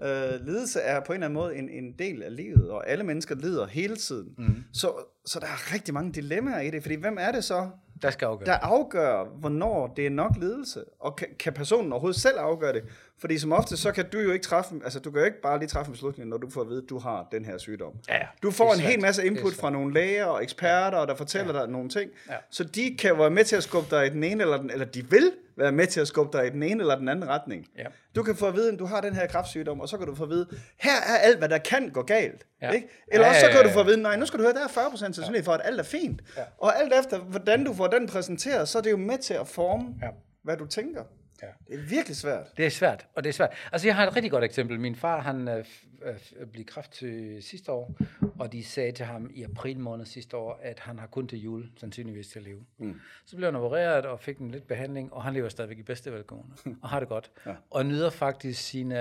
Ja. 0.00 0.34
Øh, 0.34 0.46
lidelse 0.46 0.80
er 0.80 1.00
på 1.00 1.12
en 1.12 1.16
eller 1.16 1.26
anden 1.26 1.34
måde 1.34 1.56
en, 1.56 1.68
en 1.68 1.92
del 1.98 2.22
af 2.22 2.36
livet, 2.36 2.70
og 2.70 2.90
alle 2.90 3.04
mennesker 3.04 3.34
lider 3.34 3.66
hele 3.66 3.96
tiden. 3.96 4.28
Mm. 4.38 4.64
Så, 4.72 4.92
så 5.26 5.40
der 5.40 5.46
er 5.46 5.74
rigtig 5.74 5.94
mange 5.94 6.12
dilemmaer 6.12 6.60
i 6.60 6.70
det, 6.70 6.82
fordi 6.82 6.94
hvem 6.94 7.16
er 7.20 7.32
det 7.32 7.44
så, 7.44 7.68
der 8.02 8.10
skal 8.10 8.26
afgøre. 8.26 8.46
Der 8.46 8.52
afgør, 8.52 9.24
hvornår 9.24 9.86
det 9.86 10.06
er 10.06 10.10
nok 10.10 10.36
ledelse. 10.36 10.84
Og 11.00 11.16
kan, 11.16 11.28
kan 11.38 11.52
personen 11.52 11.92
overhovedet 11.92 12.20
selv 12.20 12.38
afgøre 12.38 12.72
det? 12.72 12.82
Fordi 13.20 13.38
som 13.38 13.52
ofte, 13.52 13.76
så 13.76 13.92
kan 13.92 14.10
du 14.10 14.18
jo 14.18 14.32
ikke 14.32 14.44
træffe, 14.44 14.74
altså 14.84 14.98
du 14.98 15.10
kan 15.10 15.18
jo 15.20 15.24
ikke 15.24 15.40
bare 15.40 15.58
lige 15.58 15.68
træffe 15.68 15.88
en 15.88 15.92
beslutning, 15.92 16.28
når 16.28 16.36
du 16.36 16.50
får 16.50 16.60
at 16.60 16.68
vide, 16.68 16.82
at 16.82 16.90
du 16.90 16.98
har 16.98 17.28
den 17.32 17.44
her 17.44 17.58
sygdom. 17.58 17.92
Ja, 18.08 18.16
ja. 18.16 18.26
Du 18.42 18.50
får 18.50 18.72
en 18.72 18.78
svært. 18.78 18.90
hel 18.90 19.00
masse 19.00 19.26
input 19.26 19.52
fra 19.52 19.70
nogle 19.70 19.94
læger 19.94 20.24
og 20.24 20.42
eksperter, 20.42 21.06
der 21.06 21.14
fortæller 21.14 21.54
ja. 21.54 21.60
dig 21.60 21.68
nogle 21.68 21.88
ting. 21.88 22.10
Ja. 22.28 22.34
Så 22.50 22.64
de 22.64 22.96
kan 22.98 23.18
være 23.18 23.30
med 23.30 23.44
til 23.44 23.56
at 23.56 23.62
skubbe 23.62 23.96
dig 23.96 24.06
i 24.06 24.10
den 24.10 24.24
ene 24.24 24.42
eller 24.42 24.56
den, 24.56 24.70
eller 24.70 24.86
de 24.86 25.10
vil 25.10 25.32
være 25.56 25.72
med 25.72 25.86
til 25.86 26.00
at 26.00 26.08
skubbe 26.08 26.38
dig 26.38 26.46
i 26.46 26.50
den 26.50 26.62
ene 26.62 26.80
eller 26.80 26.96
den 26.98 27.08
anden 27.08 27.28
retning. 27.28 27.66
Ja. 27.78 27.84
Du 28.14 28.22
kan 28.22 28.36
få 28.36 28.46
at 28.46 28.54
vide, 28.54 28.72
at 28.72 28.78
du 28.78 28.84
har 28.84 29.00
den 29.00 29.14
her 29.14 29.26
kræftsygdom, 29.26 29.80
og 29.80 29.88
så 29.88 29.98
kan 29.98 30.06
du 30.06 30.14
få 30.14 30.22
at 30.22 30.30
vide, 30.30 30.46
her 30.76 30.96
er 31.06 31.16
alt, 31.16 31.38
hvad 31.38 31.48
der 31.48 31.58
kan 31.58 31.90
gå 31.90 32.02
galt. 32.02 32.46
Ja. 32.62 32.70
Ikke? 32.70 32.88
Eller 33.12 33.26
ja, 33.26 33.32
også 33.32 33.40
så 33.40 33.52
kan 33.52 33.64
du 33.64 33.70
få 33.70 33.80
at 33.80 33.86
vide, 33.86 34.02
nej, 34.02 34.16
nu 34.16 34.26
skal 34.26 34.38
du 34.38 34.44
høre, 34.44 34.54
der 34.54 34.64
er 34.64 34.88
40% 34.88 34.96
sandsynlighed 34.96 35.44
for, 35.44 35.52
at 35.52 35.60
alt 35.64 35.80
er 35.80 35.84
fint. 35.84 36.22
Ja. 36.36 36.42
Og 36.58 36.80
alt 36.80 36.92
efter, 37.00 37.18
hvordan 37.18 37.64
du 37.64 37.74
får 37.74 37.86
den 37.86 38.06
præsenteret, 38.06 38.68
så 38.68 38.78
er 38.78 38.82
det 38.82 38.90
jo 38.90 38.96
med 38.96 39.18
til 39.18 39.34
at 39.34 39.48
forme, 39.48 39.94
ja. 40.02 40.08
hvad 40.42 40.56
du 40.56 40.66
tænker. 40.66 41.02
Ja. 41.42 41.46
Det 41.68 41.74
er 41.74 41.88
virkelig 41.88 42.16
svært. 42.16 42.46
Det 42.56 42.66
er 42.66 42.70
svært, 42.70 43.06
og 43.14 43.24
det 43.24 43.28
er 43.28 43.32
svært. 43.32 43.50
Altså, 43.72 43.88
jeg 43.88 43.96
har 43.96 44.06
et 44.06 44.16
rigtig 44.16 44.30
godt 44.30 44.44
eksempel. 44.44 44.80
Min 44.80 44.96
far, 44.96 45.20
han 45.20 45.48
øh, 45.48 45.64
øh, 46.02 46.46
blev 46.46 46.64
kræft 46.64 46.92
til 46.92 47.42
sidste 47.42 47.72
år, 47.72 47.94
og 48.38 48.52
de 48.52 48.64
sagde 48.64 48.92
til 48.92 49.06
ham 49.06 49.30
i 49.34 49.42
april 49.42 49.78
måned 49.80 50.06
sidste 50.06 50.36
år, 50.36 50.60
at 50.62 50.78
han 50.78 50.98
har 50.98 51.06
kun 51.06 51.28
til 51.28 51.38
jul 51.38 51.70
sandsynligvis 51.76 52.28
til 52.28 52.38
at 52.38 52.44
leve. 52.44 52.64
Mm. 52.78 53.00
Så 53.24 53.36
blev 53.36 53.46
han 53.46 53.56
opereret 53.56 54.06
og 54.06 54.20
fik 54.20 54.38
en 54.38 54.50
lidt 54.50 54.66
behandling, 54.66 55.12
og 55.12 55.24
han 55.24 55.34
lever 55.34 55.48
stadigvæk 55.48 55.78
i 55.78 55.82
bedste 55.82 56.12
velgående, 56.12 56.54
og 56.82 56.88
har 56.88 57.00
det 57.00 57.08
godt. 57.08 57.30
Ja. 57.46 57.54
Og 57.70 57.86
nyder 57.86 58.10
faktisk 58.10 58.62
sine 58.62 58.94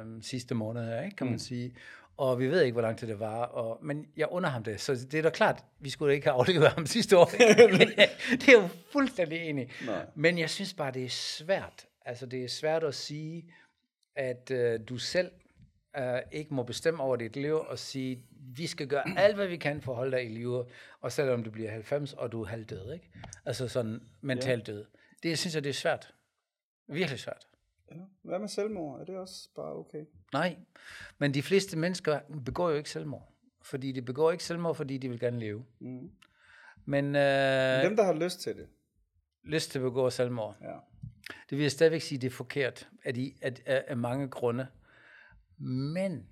øh, 0.00 0.22
sidste 0.22 0.54
måneder, 0.54 1.02
ikke, 1.02 1.16
kan 1.16 1.26
man 1.26 1.34
mm. 1.34 1.38
sige 1.38 1.74
og 2.20 2.38
vi 2.38 2.48
ved 2.48 2.62
ikke, 2.62 2.72
hvor 2.72 2.82
lang 2.82 2.98
tid 2.98 3.08
det 3.08 3.20
var, 3.20 3.42
og, 3.42 3.78
men 3.82 4.06
jeg 4.16 4.28
under 4.30 4.50
ham 4.50 4.64
det, 4.64 4.80
så 4.80 4.94
det 4.94 5.14
er 5.14 5.22
da 5.22 5.30
klart, 5.30 5.64
vi 5.78 5.90
skulle 5.90 6.14
ikke 6.14 6.26
have 6.26 6.34
aflevet 6.34 6.68
ham 6.68 6.86
sidste 6.96 7.18
år. 7.18 7.24
det 8.40 8.48
er 8.48 8.52
jo 8.52 8.68
fuldstændig 8.92 9.38
enig. 9.38 9.70
Nej. 9.86 10.06
Men 10.14 10.38
jeg 10.38 10.50
synes 10.50 10.74
bare, 10.74 10.90
det 10.90 11.04
er 11.04 11.08
svært. 11.08 11.86
Altså, 12.04 12.26
det 12.26 12.44
er 12.44 12.48
svært 12.48 12.84
at 12.84 12.94
sige, 12.94 13.54
at 14.16 14.50
øh, 14.50 14.80
du 14.88 14.98
selv 14.98 15.30
øh, 15.98 16.18
ikke 16.32 16.54
må 16.54 16.62
bestemme 16.62 17.02
over 17.02 17.16
dit 17.16 17.36
liv, 17.36 17.54
og 17.54 17.78
sige, 17.78 18.24
vi 18.56 18.66
skal 18.66 18.86
gøre 18.86 19.04
alt, 19.24 19.36
hvad 19.36 19.46
vi 19.46 19.56
kan 19.56 19.82
for 19.82 19.92
at 19.92 19.96
holde 19.96 20.16
dig 20.16 20.26
i 20.26 20.28
live, 20.28 20.64
og 21.00 21.12
selvom 21.12 21.42
du 21.44 21.50
bliver 21.50 21.70
90, 21.70 22.12
og 22.12 22.32
du 22.32 22.42
er 22.42 22.46
halvdød, 22.46 22.92
ikke? 22.92 23.10
Altså 23.44 23.68
sådan 23.68 24.00
mentalt 24.20 24.66
død. 24.66 24.84
Det 25.22 25.38
synes 25.38 25.54
jeg, 25.54 25.64
det 25.64 25.70
er 25.70 25.74
svært. 25.74 26.14
Virkelig 26.88 27.18
svært. 27.18 27.46
Ja. 27.90 27.96
Hvad 28.22 28.38
med 28.38 28.48
selvmord? 28.48 29.00
Er 29.00 29.04
det 29.04 29.16
også 29.16 29.48
bare 29.56 29.72
okay? 29.72 30.04
Nej, 30.32 30.56
men 31.18 31.34
de 31.34 31.42
fleste 31.42 31.78
mennesker 31.78 32.20
begår 32.44 32.70
jo 32.70 32.76
ikke 32.76 32.90
selvmord. 32.90 33.32
Fordi 33.62 33.92
de 33.92 34.02
begår 34.02 34.32
ikke 34.32 34.44
selvmord, 34.44 34.74
fordi 34.74 34.98
de 34.98 35.08
vil 35.08 35.20
gerne 35.20 35.38
leve. 35.38 35.64
Mm. 35.78 36.10
Men, 36.84 37.04
øh, 37.04 37.82
Dem, 37.84 37.96
der 37.96 38.02
har 38.02 38.12
lyst 38.12 38.40
til 38.40 38.56
det. 38.56 38.68
Lyst 39.44 39.70
til 39.70 39.78
at 39.78 39.82
begå 39.82 40.10
selvmord. 40.10 40.56
Ja. 40.60 40.76
Det 41.50 41.58
vil 41.58 41.60
jeg 41.60 41.70
stadigvæk 41.72 42.00
sige, 42.00 42.18
det 42.18 42.26
er 42.26 42.30
forkert 42.30 42.88
af, 43.04 43.14
de, 43.14 43.34
af, 43.42 43.54
af, 43.66 43.84
af 43.88 43.96
mange 43.96 44.28
grunde. 44.28 44.66
Men 45.58 46.26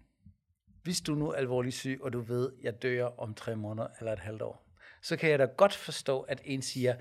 hvis 0.82 1.00
du 1.00 1.14
nu 1.14 1.28
er 1.30 1.34
alvorligt 1.34 1.74
syg, 1.74 1.98
og 2.02 2.12
du 2.12 2.20
ved, 2.20 2.52
at 2.52 2.64
jeg 2.64 2.82
dør 2.82 3.04
om 3.04 3.34
tre 3.34 3.56
måneder 3.56 3.88
eller 3.98 4.12
et 4.12 4.18
halvt 4.18 4.42
år, 4.42 4.64
så 5.02 5.16
kan 5.16 5.30
jeg 5.30 5.38
da 5.38 5.44
godt 5.44 5.74
forstå, 5.74 6.20
at 6.20 6.40
en 6.44 6.62
siger, 6.62 6.96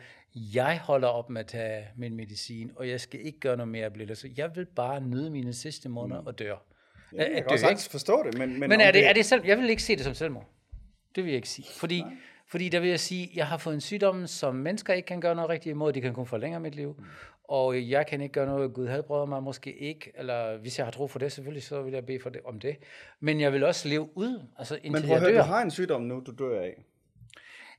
jeg 0.56 0.80
holder 0.80 1.08
op 1.08 1.30
med 1.30 1.42
at 1.42 1.48
tage 1.48 1.88
min 1.98 2.16
medicin, 2.16 2.72
og 2.76 2.90
jeg 2.90 3.02
skal 3.02 3.26
ikke 3.26 3.40
gøre 3.40 3.58
noget 3.58 3.68
mere 3.68 3.92
blive 3.92 4.16
så 4.16 4.30
jeg 4.38 4.56
vil 4.56 4.66
bare 4.66 5.02
nyde 5.02 5.30
mine 5.30 5.54
sidste 5.54 5.90
måneder 5.90 6.22
mm. 6.22 6.28
og 6.28 6.40
dør. 6.40 6.56
Ja, 7.16 7.18
jeg 7.34 7.44
kan 7.44 7.52
også 7.52 7.70
ikke 7.70 7.82
forstå 7.82 8.24
det, 8.24 8.38
men... 8.38 8.60
Men, 8.60 8.70
men 8.70 8.82
er, 8.82 8.92
det, 8.92 9.08
er 9.08 9.14
det 9.14 9.26
selv, 9.26 9.46
jeg 9.46 9.58
vil 9.58 9.70
ikke 9.70 9.84
se 9.84 9.96
det 9.96 10.04
som 10.04 10.14
selvmord. 10.14 10.50
Det 11.16 11.24
vil 11.24 11.32
jeg 11.32 11.36
ikke 11.36 11.50
sige. 11.50 11.68
Fordi, 11.72 12.04
fordi 12.48 12.70
der 12.70 12.80
vil 12.80 12.90
jeg 12.90 13.00
sige, 13.00 13.32
jeg 13.36 13.48
har 13.48 13.58
fået 13.58 13.74
en 13.74 13.82
sygdom, 13.82 14.28
som 14.28 14.56
mennesker 14.56 14.94
ikke 14.94 15.06
kan 15.06 15.22
gøre 15.22 15.36
noget 15.36 15.50
rigtigt 15.50 15.74
imod. 15.74 15.94
De 15.94 16.02
kan 16.02 16.14
kun 16.14 16.26
forlænge 16.26 16.60
mit 16.60 16.76
liv. 16.76 16.96
Mm. 17.00 17.06
Og 17.44 17.90
jeg 17.90 18.08
kan 18.08 18.22
ikke 18.22 18.34
gøre 18.34 18.46
noget, 18.46 18.74
Gud 18.74 18.88
helbreder 18.88 19.26
mig 19.26 19.44
måske 19.44 19.74
ikke. 19.74 20.12
Eller 20.16 20.58
hvis 20.58 20.78
jeg 20.78 20.86
har 20.86 20.92
tro 20.92 21.08
for 21.08 21.20
det, 21.20 21.32
selvfølgelig, 21.32 21.64
så 21.64 21.82
vil 21.82 21.94
jeg 21.94 22.06
bede 22.06 22.20
for 22.20 22.30
det, 22.30 22.42
om 22.46 22.60
det. 22.60 22.78
Men 23.20 23.42
jeg 23.42 23.54
vil 23.54 23.64
også 23.64 23.88
leve 23.88 24.10
ud, 24.18 24.46
altså 24.58 24.76
indtil 24.76 24.92
men 24.92 25.02
prøv 25.02 25.12
jeg 25.12 25.34
dør. 25.34 25.42
du 25.42 25.48
har 25.48 25.62
en 25.62 25.72
sygdom 25.72 26.02
nu, 26.02 26.24
du 26.26 26.32
dør 26.32 26.62
af. 26.62 26.84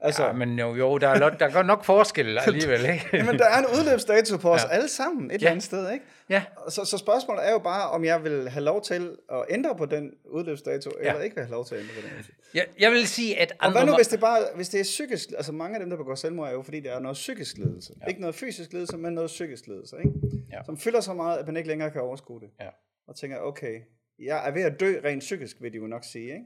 Altså, 0.00 0.26
ja, 0.26 0.33
men 0.33 0.59
jo, 0.59 0.75
jo 0.75 0.99
der, 0.99 1.09
er, 1.09 1.31
der 1.31 1.47
er 1.47 1.62
nok 1.62 1.85
forskel 1.85 2.38
alligevel. 2.47 2.81
Ikke? 2.81 3.09
men 3.28 3.38
der 3.38 3.45
er 3.45 3.59
en 3.59 3.67
udløbsdato 3.67 4.37
på 4.37 4.50
os 4.50 4.62
ja. 4.62 4.69
alle 4.69 4.88
sammen 4.88 5.25
et 5.25 5.31
ja. 5.31 5.35
eller 5.35 5.50
andet 5.50 5.64
sted. 5.64 5.93
Ikke? 5.93 6.05
Ja. 6.28 6.43
Så, 6.69 6.85
så 6.85 6.99
spørgsmålet 6.99 7.47
er 7.47 7.52
jo 7.52 7.59
bare, 7.59 7.90
om 7.90 8.05
jeg 8.05 8.25
vil 8.25 8.49
have 8.49 8.64
lov 8.64 8.83
til 8.83 9.17
at 9.33 9.45
ændre 9.50 9.76
på 9.76 9.87
den 9.87 10.11
udløbsdato, 10.25 10.90
ja. 11.02 11.09
eller 11.09 11.23
ikke 11.23 11.37
vil 11.37 11.45
have 11.45 11.52
lov 11.52 11.64
til 11.64 11.75
at 11.75 11.81
ændre 11.81 11.95
på 11.95 12.00
den. 12.00 12.26
Ja, 12.55 12.62
jeg 12.78 12.90
vil 12.90 13.07
sige, 13.07 13.40
at 13.40 13.52
andre... 13.61 13.67
Og 13.67 13.85
hvad 13.85 13.93
nu, 13.93 13.97
hvis 13.97 14.09
det, 14.09 14.21
bare, 14.21 14.43
hvis 14.55 14.69
det 14.69 14.81
er 14.81 14.85
psykisk... 14.85 15.28
Altså 15.37 15.52
mange 15.52 15.75
af 15.76 15.81
dem, 15.81 15.90
der 15.90 15.97
begår 15.97 16.14
selvmord, 16.14 16.49
er 16.49 16.52
jo 16.52 16.62
fordi, 16.62 16.81
det 16.81 16.93
er 16.93 16.99
noget 16.99 17.14
psykisk 17.14 17.59
ledelse. 17.59 17.93
Ja. 18.00 18.07
Ikke 18.07 18.21
noget 18.21 18.35
fysisk 18.35 18.73
ledelse, 18.73 18.97
men 18.97 19.12
noget 19.12 19.28
psykisk 19.28 19.67
ledelse. 19.67 19.97
Ikke? 19.99 20.11
Ja. 20.52 20.64
Som 20.64 20.78
fylder 20.78 21.00
så 21.00 21.14
meget, 21.14 21.38
at 21.38 21.47
man 21.47 21.57
ikke 21.57 21.69
længere 21.69 21.90
kan 21.90 22.00
overskue 22.00 22.40
det. 22.40 22.49
Ja. 22.61 22.69
Og 23.09 23.17
tænker, 23.17 23.38
okay, 23.38 23.81
jeg 24.19 24.49
er 24.49 24.50
ved 24.50 24.62
at 24.62 24.81
dø 24.81 25.00
rent 25.05 25.21
psykisk, 25.21 25.57
vil 25.61 25.73
de 25.73 25.76
jo 25.76 25.87
nok 25.87 26.05
sige. 26.05 26.25
Ikke? 26.33 26.45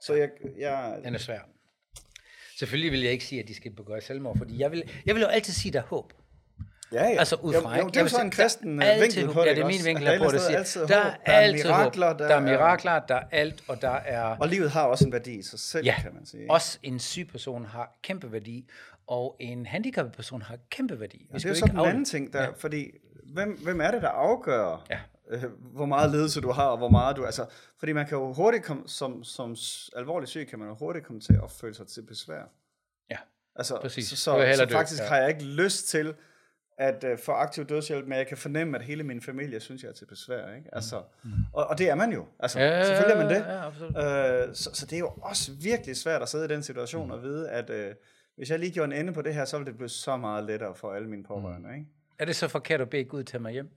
Så 0.00 0.14
jeg, 0.14 0.30
jeg, 0.58 1.00
den 1.04 1.14
er 1.14 1.18
svær. 1.18 1.40
Selvfølgelig 2.62 2.92
vil 2.92 3.00
jeg 3.00 3.12
ikke 3.12 3.24
sige, 3.24 3.42
at 3.42 3.48
de 3.48 3.54
skal 3.54 3.70
begå 3.70 4.00
selvmord, 4.00 4.38
fordi 4.38 4.58
jeg 4.58 4.70
vil, 4.70 4.82
jeg 5.06 5.14
vil 5.14 5.20
jo 5.20 5.26
altid 5.26 5.52
sige, 5.52 5.72
der 5.72 5.78
er 5.78 5.84
håb. 5.84 6.12
Ja, 6.92 7.04
ja. 7.04 7.18
Altså 7.18 7.36
ud 7.36 7.54
fra, 7.54 7.76
jo, 7.76 7.82
jo, 7.82 7.88
det 7.88 7.96
er 7.96 8.00
jo 8.00 8.08
sådan 8.08 8.26
en 8.26 8.30
kristen 8.30 8.82
øh, 8.82 9.00
vinkel 9.00 9.26
på 9.26 9.40
det, 9.40 9.46
Ja, 9.46 9.54
det 9.54 9.62
er 9.62 9.66
min 9.66 9.84
vinkel 9.84 10.18
på 10.18 10.30
det. 10.30 10.40
Siger. 10.40 10.86
Der, 10.86 11.16
er 11.24 11.32
altid 11.32 11.64
mirakler, 11.64 12.08
håb. 12.08 12.18
Der, 12.18 12.28
der 12.28 12.34
er 12.34 12.40
mirakler, 12.40 13.00
der 13.08 13.14
er 13.14 13.24
alt, 13.30 13.62
og 13.68 13.82
der 13.82 13.90
er... 13.90 14.22
Og 14.22 14.48
livet 14.48 14.70
har 14.70 14.82
også 14.82 15.06
en 15.06 15.12
værdi 15.12 15.38
i 15.38 15.42
sig 15.42 15.58
selv, 15.58 15.84
ja, 15.84 15.94
kan 16.02 16.14
man 16.14 16.26
sige. 16.26 16.50
også 16.50 16.78
en 16.82 16.98
syg 16.98 17.28
person 17.28 17.64
har 17.64 17.98
kæmpe 18.02 18.32
værdi, 18.32 18.70
og 19.06 19.36
en 19.40 19.66
handicappet 19.66 20.14
person 20.14 20.42
har 20.42 20.56
kæmpe 20.70 21.00
værdi. 21.00 21.26
Ja, 21.32 21.38
det 21.38 21.44
er 21.44 21.48
jo 21.48 21.54
sådan 21.54 21.78
en 21.78 21.86
anden 21.86 22.04
ting, 22.04 22.32
der, 22.32 22.42
ja. 22.42 22.48
fordi 22.58 22.90
hvem, 23.32 23.58
hvem 23.62 23.80
er 23.80 23.90
det, 23.90 24.02
der 24.02 24.08
afgør, 24.08 24.86
ja. 24.90 24.98
Øh, 25.30 25.44
hvor 25.60 25.86
meget 25.86 26.10
ledelse 26.10 26.40
du 26.40 26.50
har, 26.50 26.66
og 26.66 26.78
hvor 26.78 26.88
meget 26.88 27.16
du... 27.16 27.24
Altså, 27.24 27.46
fordi 27.78 27.92
man 27.92 28.06
kan 28.06 28.18
jo 28.18 28.32
hurtigt 28.32 28.64
komme, 28.64 28.82
som, 28.86 29.24
som 29.24 29.56
alvorlig 29.96 30.28
syg, 30.28 30.46
kan 30.50 30.58
man 30.58 30.68
jo 30.68 30.74
hurtigt 30.74 31.04
komme 31.06 31.20
til 31.20 31.40
at 31.44 31.50
føle 31.50 31.74
sig 31.74 31.86
til 31.86 32.02
besvær. 32.02 32.42
Altså, 33.56 33.78
Præcis. 33.80 34.08
Så, 34.08 34.16
så, 34.16 34.54
så 34.56 34.66
faktisk 34.70 35.02
ja. 35.02 35.08
har 35.08 35.16
jeg 35.16 35.28
ikke 35.28 35.44
lyst 35.44 35.88
til 35.88 36.14
at 36.78 37.04
uh, 37.04 37.18
få 37.18 37.32
aktiv 37.32 37.64
dødshjælp, 37.64 38.06
men 38.06 38.18
jeg 38.18 38.26
kan 38.26 38.36
fornemme, 38.36 38.78
at 38.78 38.84
hele 38.84 39.02
min 39.02 39.20
familie 39.20 39.60
synes, 39.60 39.82
jeg 39.82 39.88
er 39.88 39.92
til 39.92 40.06
besvær. 40.06 40.54
Ikke? 40.54 40.68
Altså, 40.72 41.02
mm. 41.22 41.30
og, 41.52 41.66
og 41.66 41.78
det 41.78 41.90
er 41.90 41.94
man 41.94 42.12
jo. 42.12 42.26
Altså, 42.38 42.60
ja, 42.60 42.84
selvfølgelig 42.84 43.14
er 43.14 43.26
man 43.26 43.34
det. 43.34 43.44
Ja, 43.96 44.48
uh, 44.48 44.54
så, 44.54 44.70
så 44.74 44.86
det 44.86 44.92
er 44.92 44.98
jo 44.98 45.12
også 45.22 45.52
virkelig 45.62 45.96
svært 45.96 46.22
at 46.22 46.28
sidde 46.28 46.44
i 46.44 46.48
den 46.48 46.62
situation 46.62 47.06
mm. 47.06 47.12
og 47.12 47.22
vide, 47.22 47.50
at 47.50 47.70
uh, 47.70 47.94
hvis 48.36 48.50
jeg 48.50 48.58
lige 48.58 48.72
gjorde 48.72 48.94
en 48.94 49.00
ende 49.00 49.12
på 49.12 49.22
det 49.22 49.34
her, 49.34 49.44
så 49.44 49.58
ville 49.58 49.70
det 49.70 49.76
blive 49.76 49.88
så 49.88 50.16
meget 50.16 50.44
lettere 50.44 50.74
for 50.74 50.92
alle 50.92 51.08
mine 51.08 51.24
pårørende. 51.24 51.68
Mm. 51.68 51.74
Ikke? 51.74 51.86
Er 52.18 52.24
det 52.24 52.36
så 52.36 52.48
forkert 52.48 52.80
at 52.80 52.90
bede 52.90 53.04
Gud 53.04 53.24
tage 53.24 53.42
mig 53.42 53.52
hjem? 53.52 53.70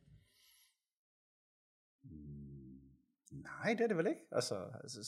Nej, 3.63 3.73
det 3.73 3.81
er 3.83 3.87
det 3.87 3.97
vel 3.97 4.07
ikke. 4.07 4.21
Altså, 4.31 4.55
altså 4.83 4.99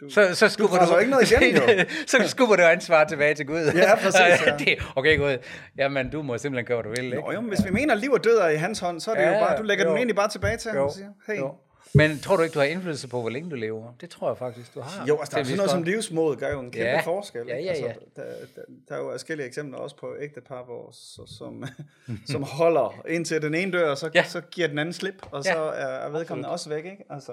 du, 0.00 0.10
Så, 0.10 0.34
så 0.34 0.48
skubber 0.48 0.76
presser 0.76 0.94
du, 0.94 1.00
ikke 1.00 1.10
noget 1.10 1.30
igennem, 1.30 1.62
jo. 1.62 1.84
så 2.06 2.28
skubber 2.28 2.56
du 2.56 2.62
ansvar 2.62 3.04
tilbage 3.04 3.34
til 3.34 3.46
Gud. 3.46 3.72
Ja, 3.74 3.94
præcis, 3.94 4.46
ja. 4.46 4.56
det, 4.64 4.78
okay, 4.96 5.18
Gud. 5.18 5.38
Jamen, 5.78 6.10
du 6.10 6.22
må 6.22 6.38
simpelthen 6.38 6.66
gøre, 6.66 6.82
hvad 6.82 6.94
du 6.94 7.00
vil. 7.02 7.04
Ikke? 7.12 7.24
Nå, 7.26 7.32
jo, 7.32 7.40
men 7.40 7.48
hvis 7.48 7.64
vi 7.66 7.70
mener, 7.70 7.94
at 7.94 8.00
liv 8.00 8.10
og 8.12 8.24
død 8.24 8.38
er 8.38 8.48
i 8.48 8.56
hans 8.56 8.78
hånd, 8.78 9.00
så 9.00 9.10
er 9.10 9.14
det 9.14 9.22
Ja, 9.22 9.38
jo 9.38 9.46
bare, 9.46 9.58
du 9.58 9.62
lægger 9.62 9.84
jo. 9.84 9.90
den 9.90 9.96
egentlig 9.96 10.16
bare 10.16 10.28
tilbage 10.28 10.56
til 10.56 10.70
ham 10.70 10.80
og 10.80 10.92
siger, 10.92 11.08
hey. 11.26 11.38
jo. 11.38 11.54
Men 11.94 12.18
tror 12.18 12.36
du 12.36 12.42
ikke, 12.42 12.54
du 12.54 12.58
har 12.58 12.66
indflydelse 12.66 13.08
på, 13.08 13.20
hvor 13.20 13.30
længe 13.30 13.50
du 13.50 13.56
lever? 13.56 13.92
Det 14.00 14.10
tror 14.10 14.28
jeg 14.30 14.38
faktisk, 14.38 14.74
du 14.74 14.80
har. 14.80 15.06
Jo, 15.06 15.18
altså, 15.18 15.34
der 15.36 15.40
er 15.40 15.44
sådan 15.44 15.56
noget 15.56 15.70
som 15.70 15.82
livsmod 15.82 16.36
gør 16.36 16.52
jo 16.52 16.60
en 16.60 16.70
kæmpe 16.70 16.84
Ja. 16.90 17.00
forskel. 17.00 17.46
Ja, 17.48 17.56
ikke? 17.56 17.70
ja, 17.70 17.86
Altså, 17.88 18.00
der, 18.16 18.22
der, 18.56 18.62
der, 18.88 18.94
er 18.94 18.98
jo 18.98 19.10
forskellige 19.10 19.46
eksempler 19.46 19.78
også 19.78 19.96
på 19.96 20.14
ægte 20.20 20.40
par, 20.40 20.64
hvor, 20.64 20.90
så, 20.92 21.34
som, 21.38 21.64
som 22.32 22.42
holder 22.42 23.02
indtil 23.08 23.42
den 23.42 23.54
ene 23.54 23.72
dør, 23.72 23.90
og 23.90 23.98
så, 23.98 24.10
Ja. 24.14 24.22
så 24.24 24.40
giver 24.40 24.68
den 24.68 24.78
anden 24.78 24.92
slip, 24.92 25.26
og 25.32 25.44
Ja, 25.44 25.52
så 25.52 25.58
er, 25.58 25.86
er 25.86 26.08
vedkommende 26.10 26.48
også 26.48 26.68
væk. 26.68 26.84
Ikke? 26.84 27.04
Altså, 27.10 27.32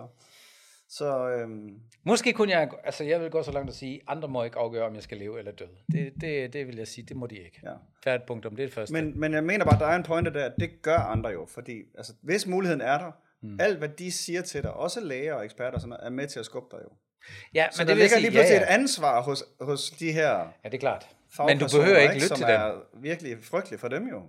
så 0.89 1.29
øhm, 1.29 1.79
Måske 2.03 2.33
kunne 2.33 2.51
jeg, 2.51 2.69
altså 2.83 3.03
jeg 3.03 3.21
vil 3.21 3.29
gå 3.31 3.43
så 3.43 3.51
langt 3.51 3.69
at 3.69 3.75
sige, 3.75 4.01
andre 4.07 4.27
må 4.27 4.43
ikke 4.43 4.57
afgøre, 4.57 4.85
om 4.88 4.95
jeg 4.95 5.03
skal 5.03 5.17
leve 5.17 5.39
eller 5.39 5.51
dø. 5.51 5.65
Det, 5.91 6.13
det, 6.21 6.53
det 6.53 6.67
vil 6.67 6.75
jeg 6.77 6.88
sige, 6.88 7.05
det 7.05 7.17
må 7.17 7.27
de 7.27 7.35
ikke. 7.38 7.59
ja. 7.63 7.71
Færdigt 8.03 8.27
punktum, 8.27 8.55
det 8.55 8.63
er 8.63 8.67
det 8.67 8.74
første. 8.75 8.93
Men, 8.93 9.19
men 9.19 9.33
jeg 9.33 9.43
mener 9.43 9.65
bare, 9.65 9.79
der 9.79 9.85
er 9.85 9.95
en 9.95 10.03
pointe 10.03 10.33
der, 10.33 10.50
det 10.59 10.81
gør 10.81 10.97
andre 10.97 11.29
jo, 11.29 11.45
fordi 11.50 11.81
altså, 11.97 12.13
hvis 12.21 12.47
muligheden 12.47 12.81
er 12.81 12.97
der, 12.97 13.12
mm. 13.45 13.57
alt 13.59 13.77
hvad 13.77 13.89
de 13.89 14.11
siger 14.11 14.41
til 14.41 14.63
dig, 14.63 14.73
også 14.73 14.99
læger 15.01 15.33
og 15.33 15.45
eksperter, 15.45 15.71
og 15.71 15.81
sådan 15.81 15.89
noget, 15.89 16.05
er 16.05 16.09
med 16.09 16.27
til 16.27 16.39
at 16.39 16.45
skubbe 16.45 16.77
dig 16.77 16.83
jo. 16.83 16.89
ja, 17.53 17.67
Så 17.71 17.81
men 17.81 17.87
det 17.87 17.97
ligger 17.97 18.09
sige, 18.09 18.21
lige 18.21 18.31
pludselig 18.31 18.55
ja, 18.55 18.61
et 18.61 18.67
ja. 18.67 18.73
ansvar 18.73 19.21
hos, 19.21 19.43
hos 19.61 19.89
de 19.89 20.11
her 20.11 20.29
ja, 20.63 20.69
det 20.69 20.73
er 20.73 20.77
klart. 20.79 21.07
Men 21.47 21.59
du 21.59 21.65
behøver 21.77 21.97
ikke 21.99 22.13
lytte 22.13 22.27
til 22.27 22.45
dem. 22.45 22.55
er 22.55 22.71
virkelig 23.01 23.37
frygteligt 23.43 23.79
for 23.81 23.87
dem 23.87 24.07
jo. 24.07 24.21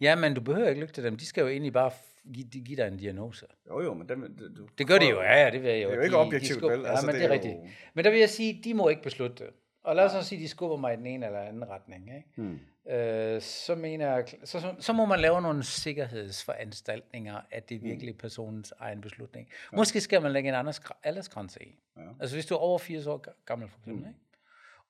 Ja, 0.00 0.14
men 0.16 0.34
du 0.34 0.40
behøver 0.40 0.68
ikke 0.68 0.80
lytte 0.80 0.94
til 0.94 1.04
dem. 1.04 1.16
De 1.16 1.26
skal 1.26 1.40
jo 1.42 1.48
egentlig 1.48 1.72
bare 1.72 1.90
give, 2.34 2.64
give 2.64 2.76
dig 2.76 2.86
en 2.88 2.96
diagnose. 2.96 3.46
Jo 3.70 3.80
jo, 3.82 3.94
men 3.94 4.08
dem, 4.08 4.36
du, 4.56 4.66
Det 4.78 4.86
gør 4.86 4.98
de 4.98 5.08
jo, 5.08 5.20
ja, 5.22 5.44
ja, 5.44 5.50
det 5.50 5.62
vil 5.62 5.70
jeg 5.70 5.82
jo. 5.82 5.88
Det 5.88 5.92
er 5.92 5.96
jo 5.96 6.02
ikke 6.02 6.14
de, 6.16 6.20
objektivt, 6.20 6.62
vel? 6.62 6.80
Ja, 6.80 6.90
Altså, 6.90 7.06
men 7.06 7.14
det 7.14 7.20
det 7.20 7.24
er 7.26 7.30
er 7.30 7.34
rigtigt. 7.34 7.54
jo- 7.54 7.68
Men 7.94 8.04
der 8.04 8.10
vil 8.10 8.20
jeg 8.20 8.30
sige, 8.30 8.60
de 8.64 8.74
må 8.74 8.88
ikke 8.88 9.02
beslutte 9.02 9.36
det. 9.44 9.52
Og 9.84 9.96
lad 9.96 10.04
os 10.04 10.12
så 10.12 10.22
sige, 10.22 10.42
de 10.42 10.48
skubber 10.48 10.76
mig 10.76 10.94
i 10.94 10.96
den 10.96 11.06
ene 11.06 11.26
eller 11.26 11.40
anden 11.40 11.68
retning. 11.68 12.08
Ikke? 12.16 12.28
Hmm. 12.36 12.58
Øh, 12.92 13.42
så, 13.42 13.74
mener 13.74 14.14
jeg, 14.14 14.24
så, 14.44 14.60
så, 14.60 14.74
så 14.78 14.92
må 14.92 15.06
man 15.06 15.20
lave 15.20 15.42
nogle 15.42 15.62
sikkerhedsforanstaltninger, 15.64 17.40
at 17.50 17.68
det 17.68 17.74
er 17.74 17.80
virkelig 17.80 18.18
personens 18.18 18.72
egen 18.78 19.00
beslutning. 19.00 19.48
Måske 19.72 20.00
skal 20.00 20.22
man 20.22 20.32
lægge 20.32 20.48
en 20.48 20.54
anden 20.54 20.74
aldersgrænse 21.04 21.62
i. 21.62 21.78
Ja. 21.96 22.02
Altså 22.20 22.36
hvis 22.36 22.46
du 22.46 22.54
er 22.54 22.58
over 22.58 22.78
80 22.78 23.06
år 23.06 23.24
ga- 23.28 23.42
gammel, 23.46 23.68
for 23.68 23.78
eksempel, 23.78 24.06
ikke? 24.08 24.18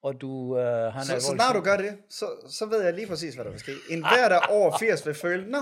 og 0.02 0.20
du 0.20 0.58
øh, 0.58 0.64
har 0.92 1.00
en 1.00 1.06
Så, 1.06 1.20
så 1.20 1.34
når 1.34 1.58
du 1.60 1.64
gør 1.64 1.76
det, 1.76 1.98
så, 2.08 2.26
så 2.48 2.66
ved 2.66 2.82
jeg 2.84 2.94
lige 2.94 3.06
præcis, 3.06 3.34
hvad 3.34 3.44
der 3.44 3.50
vil 3.50 3.60
ske. 3.60 3.72
En 3.90 3.98
hver, 3.98 4.28
der 4.28 4.36
er 4.36 4.46
over 4.50 4.78
80 4.78 5.06
vil 5.06 5.14
føle, 5.14 5.50
nå, 5.50 5.58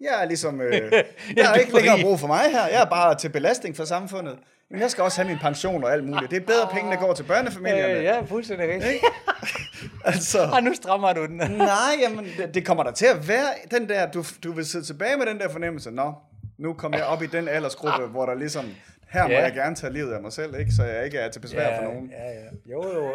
jeg 0.00 0.22
er 0.22 0.24
ligesom, 0.24 0.60
øh, 0.60 0.72
jeg 1.36 1.48
har 1.48 1.54
ikke 1.54 1.72
er 1.72 1.76
længere 1.76 1.96
fri." 1.96 2.02
brug 2.02 2.20
for 2.20 2.26
mig 2.26 2.40
her, 2.50 2.66
jeg 2.66 2.80
er 2.80 2.84
bare 2.90 3.14
til 3.14 3.28
belastning 3.28 3.76
for 3.76 3.84
samfundet. 3.84 4.38
Men 4.70 4.80
jeg 4.80 4.90
skal 4.90 5.04
også 5.04 5.20
have 5.22 5.28
min 5.28 5.38
pension 5.38 5.84
og 5.84 5.92
alt 5.92 6.04
muligt. 6.04 6.30
Det 6.30 6.36
er 6.42 6.46
bedre 6.46 6.68
penge, 6.72 6.90
der 6.90 6.96
går 6.96 7.14
til 7.14 7.22
børnefamilierne. 7.22 7.94
Øh, 7.94 8.04
ja, 8.04 8.20
fuldstændig 8.20 8.68
rigtigt. 8.68 9.04
Altså, 10.04 10.50
Og 10.52 10.62
nu 10.62 10.74
strammer 10.74 11.12
du 11.12 11.26
den. 11.26 11.36
nej, 11.76 11.94
jamen, 12.00 12.26
det, 12.38 12.54
det 12.54 12.66
kommer 12.66 12.82
der 12.84 12.90
til 12.90 13.06
at 13.06 13.28
være 13.28 13.48
den 13.70 13.88
der, 13.88 14.10
du, 14.10 14.24
du 14.44 14.52
vil 14.52 14.66
sidde 14.66 14.84
tilbage 14.84 15.16
med 15.16 15.26
den 15.26 15.38
der 15.38 15.48
fornemmelse, 15.48 15.90
nå, 15.90 16.12
nu 16.58 16.72
kommer 16.72 16.98
jeg 16.98 17.06
op 17.06 17.22
i 17.22 17.26
den 17.26 17.48
aldersgruppe, 17.48 18.06
hvor 18.06 18.26
der 18.26 18.34
ligesom, 18.34 18.64
her 19.10 19.22
må 19.26 19.30
Ja. 19.30 19.42
jeg 19.42 19.52
gerne 19.52 19.76
tage 19.76 19.92
livet 19.92 20.12
af 20.12 20.20
mig 20.22 20.32
selv, 20.32 20.58
ikke? 20.60 20.72
så 20.72 20.84
jeg 20.84 21.04
ikke 21.04 21.18
er 21.18 21.28
til 21.30 21.40
besvær 21.40 21.76
for 21.76 21.84
nogen. 21.84 22.10
Ja, 22.10 22.30
ja. 22.30 22.46
Jo, 22.70 22.94
jo. 22.94 23.14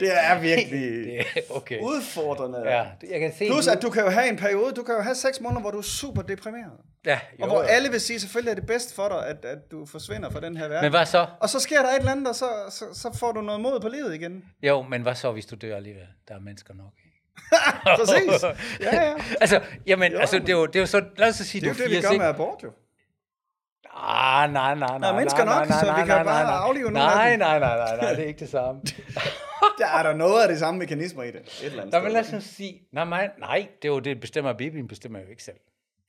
det, 0.00 0.10
er 0.24 0.40
virkelig 0.40 1.06
det, 1.34 1.42
okay. 1.50 1.80
udfordrende. 1.80 2.58
Ja, 2.70 2.84
jeg 3.10 3.20
kan 3.20 3.32
se... 3.38 3.46
Plus, 3.46 3.68
at 3.68 3.82
du 3.82 3.90
kan 3.90 4.02
jo 4.02 4.10
have 4.10 4.28
en 4.28 4.36
periode, 4.36 4.72
du 4.72 4.82
kan 4.82 4.94
jo 4.94 5.00
have 5.00 5.14
seks 5.14 5.40
måneder, 5.40 5.60
hvor 5.60 5.70
du 5.70 5.78
er 5.78 5.82
super 5.82 6.22
deprimeret. 6.22 6.72
Ja, 7.06 7.20
jo, 7.38 7.42
Og 7.44 7.48
hvor 7.48 7.56
jo. 7.62 7.66
alle 7.68 7.90
vil 7.90 8.00
sige, 8.00 8.20
selvfølgelig 8.20 8.50
er 8.50 8.54
det 8.54 8.66
bedst 8.66 8.94
for 8.94 9.08
dig, 9.08 9.26
at, 9.26 9.44
at 9.44 9.58
du 9.70 9.86
forsvinder 9.86 10.30
fra 10.30 10.40
den 10.40 10.56
her 10.56 10.68
verden. 10.68 10.84
Men 10.84 10.92
hvad 10.92 11.06
så? 11.06 11.26
Og 11.40 11.48
så 11.48 11.60
sker 11.60 11.82
der 11.82 11.88
et 11.88 11.98
eller 11.98 12.12
andet, 12.12 12.28
og 12.28 12.34
så, 12.34 12.48
så, 12.70 12.84
så 12.94 13.16
får 13.18 13.32
du 13.32 13.40
noget 13.40 13.60
mod 13.60 13.80
på 13.80 13.88
livet 13.88 14.14
igen. 14.14 14.44
Jo, 14.62 14.82
men 14.82 15.02
hvad 15.02 15.14
så, 15.14 15.32
hvis 15.32 15.46
du 15.46 15.56
dør 15.56 15.76
alligevel? 15.76 16.06
Der 16.28 16.34
er 16.34 16.40
mennesker 16.40 16.74
nok. 16.74 16.92
Præcis. 17.98 18.42
Ja, 18.80 19.02
ja. 19.02 19.14
altså, 19.40 19.60
jamen, 19.86 20.12
Jo, 20.12 20.18
altså, 20.18 20.38
det 20.38 20.48
er 20.48 20.52
jo, 20.52 20.66
det 20.66 20.76
er 20.76 20.80
jo 20.80 20.86
så, 20.86 21.04
lad 21.16 21.28
os 21.28 21.34
så 21.36 21.44
sige, 21.44 21.60
Det 21.60 21.68
er 21.68 21.72
du 21.74 21.78
jo 21.78 21.84
det, 21.84 21.90
vi 21.90 21.96
80, 21.96 22.10
gør 22.10 22.18
med 22.18 22.26
abort, 22.26 22.62
jo. 22.62 22.70
Ah, 24.00 24.52
nej, 24.52 24.74
nej, 24.74 24.98
nej. 24.98 25.16
mennesker 25.16 25.44
nej, 25.44 25.58
nok, 25.58 25.68
nej, 25.68 25.80
så 25.80 25.86
nej, 25.86 26.00
vi 26.00 26.06
kan 26.06 26.16
nej, 26.16 26.24
bare 26.24 26.44
nej, 26.44 26.52
nej. 26.52 26.68
aflive 26.68 26.84
nogle 26.84 26.98
nej, 26.98 27.36
nej, 27.36 27.58
nej, 27.58 27.76
nej, 27.76 27.96
nej, 27.96 28.10
det 28.10 28.24
er 28.24 28.26
ikke 28.26 28.40
det 28.40 28.48
samme. 28.48 28.80
Der 29.78 29.86
er 29.86 30.02
der 30.02 30.16
noget 30.16 30.42
af 30.42 30.48
de 30.48 30.58
samme 30.58 30.78
mekanismer 30.78 31.22
i 31.22 31.30
det. 31.30 31.40
Et 31.40 31.64
eller 31.64 31.82
andet 31.82 31.92
Nå, 31.92 32.00
men 32.00 32.12
lad 32.12 32.34
os 32.34 32.44
sige, 32.44 32.88
nej, 32.92 33.04
nej, 33.04 33.30
nej, 33.38 33.68
det 33.82 33.88
er 33.88 33.92
jo 33.92 33.98
det, 33.98 34.20
bestemmer 34.20 34.52
Bibelen, 34.52 34.88
bestemmer 34.88 35.18
jo 35.18 35.26
ikke 35.26 35.42
selv. 35.42 35.56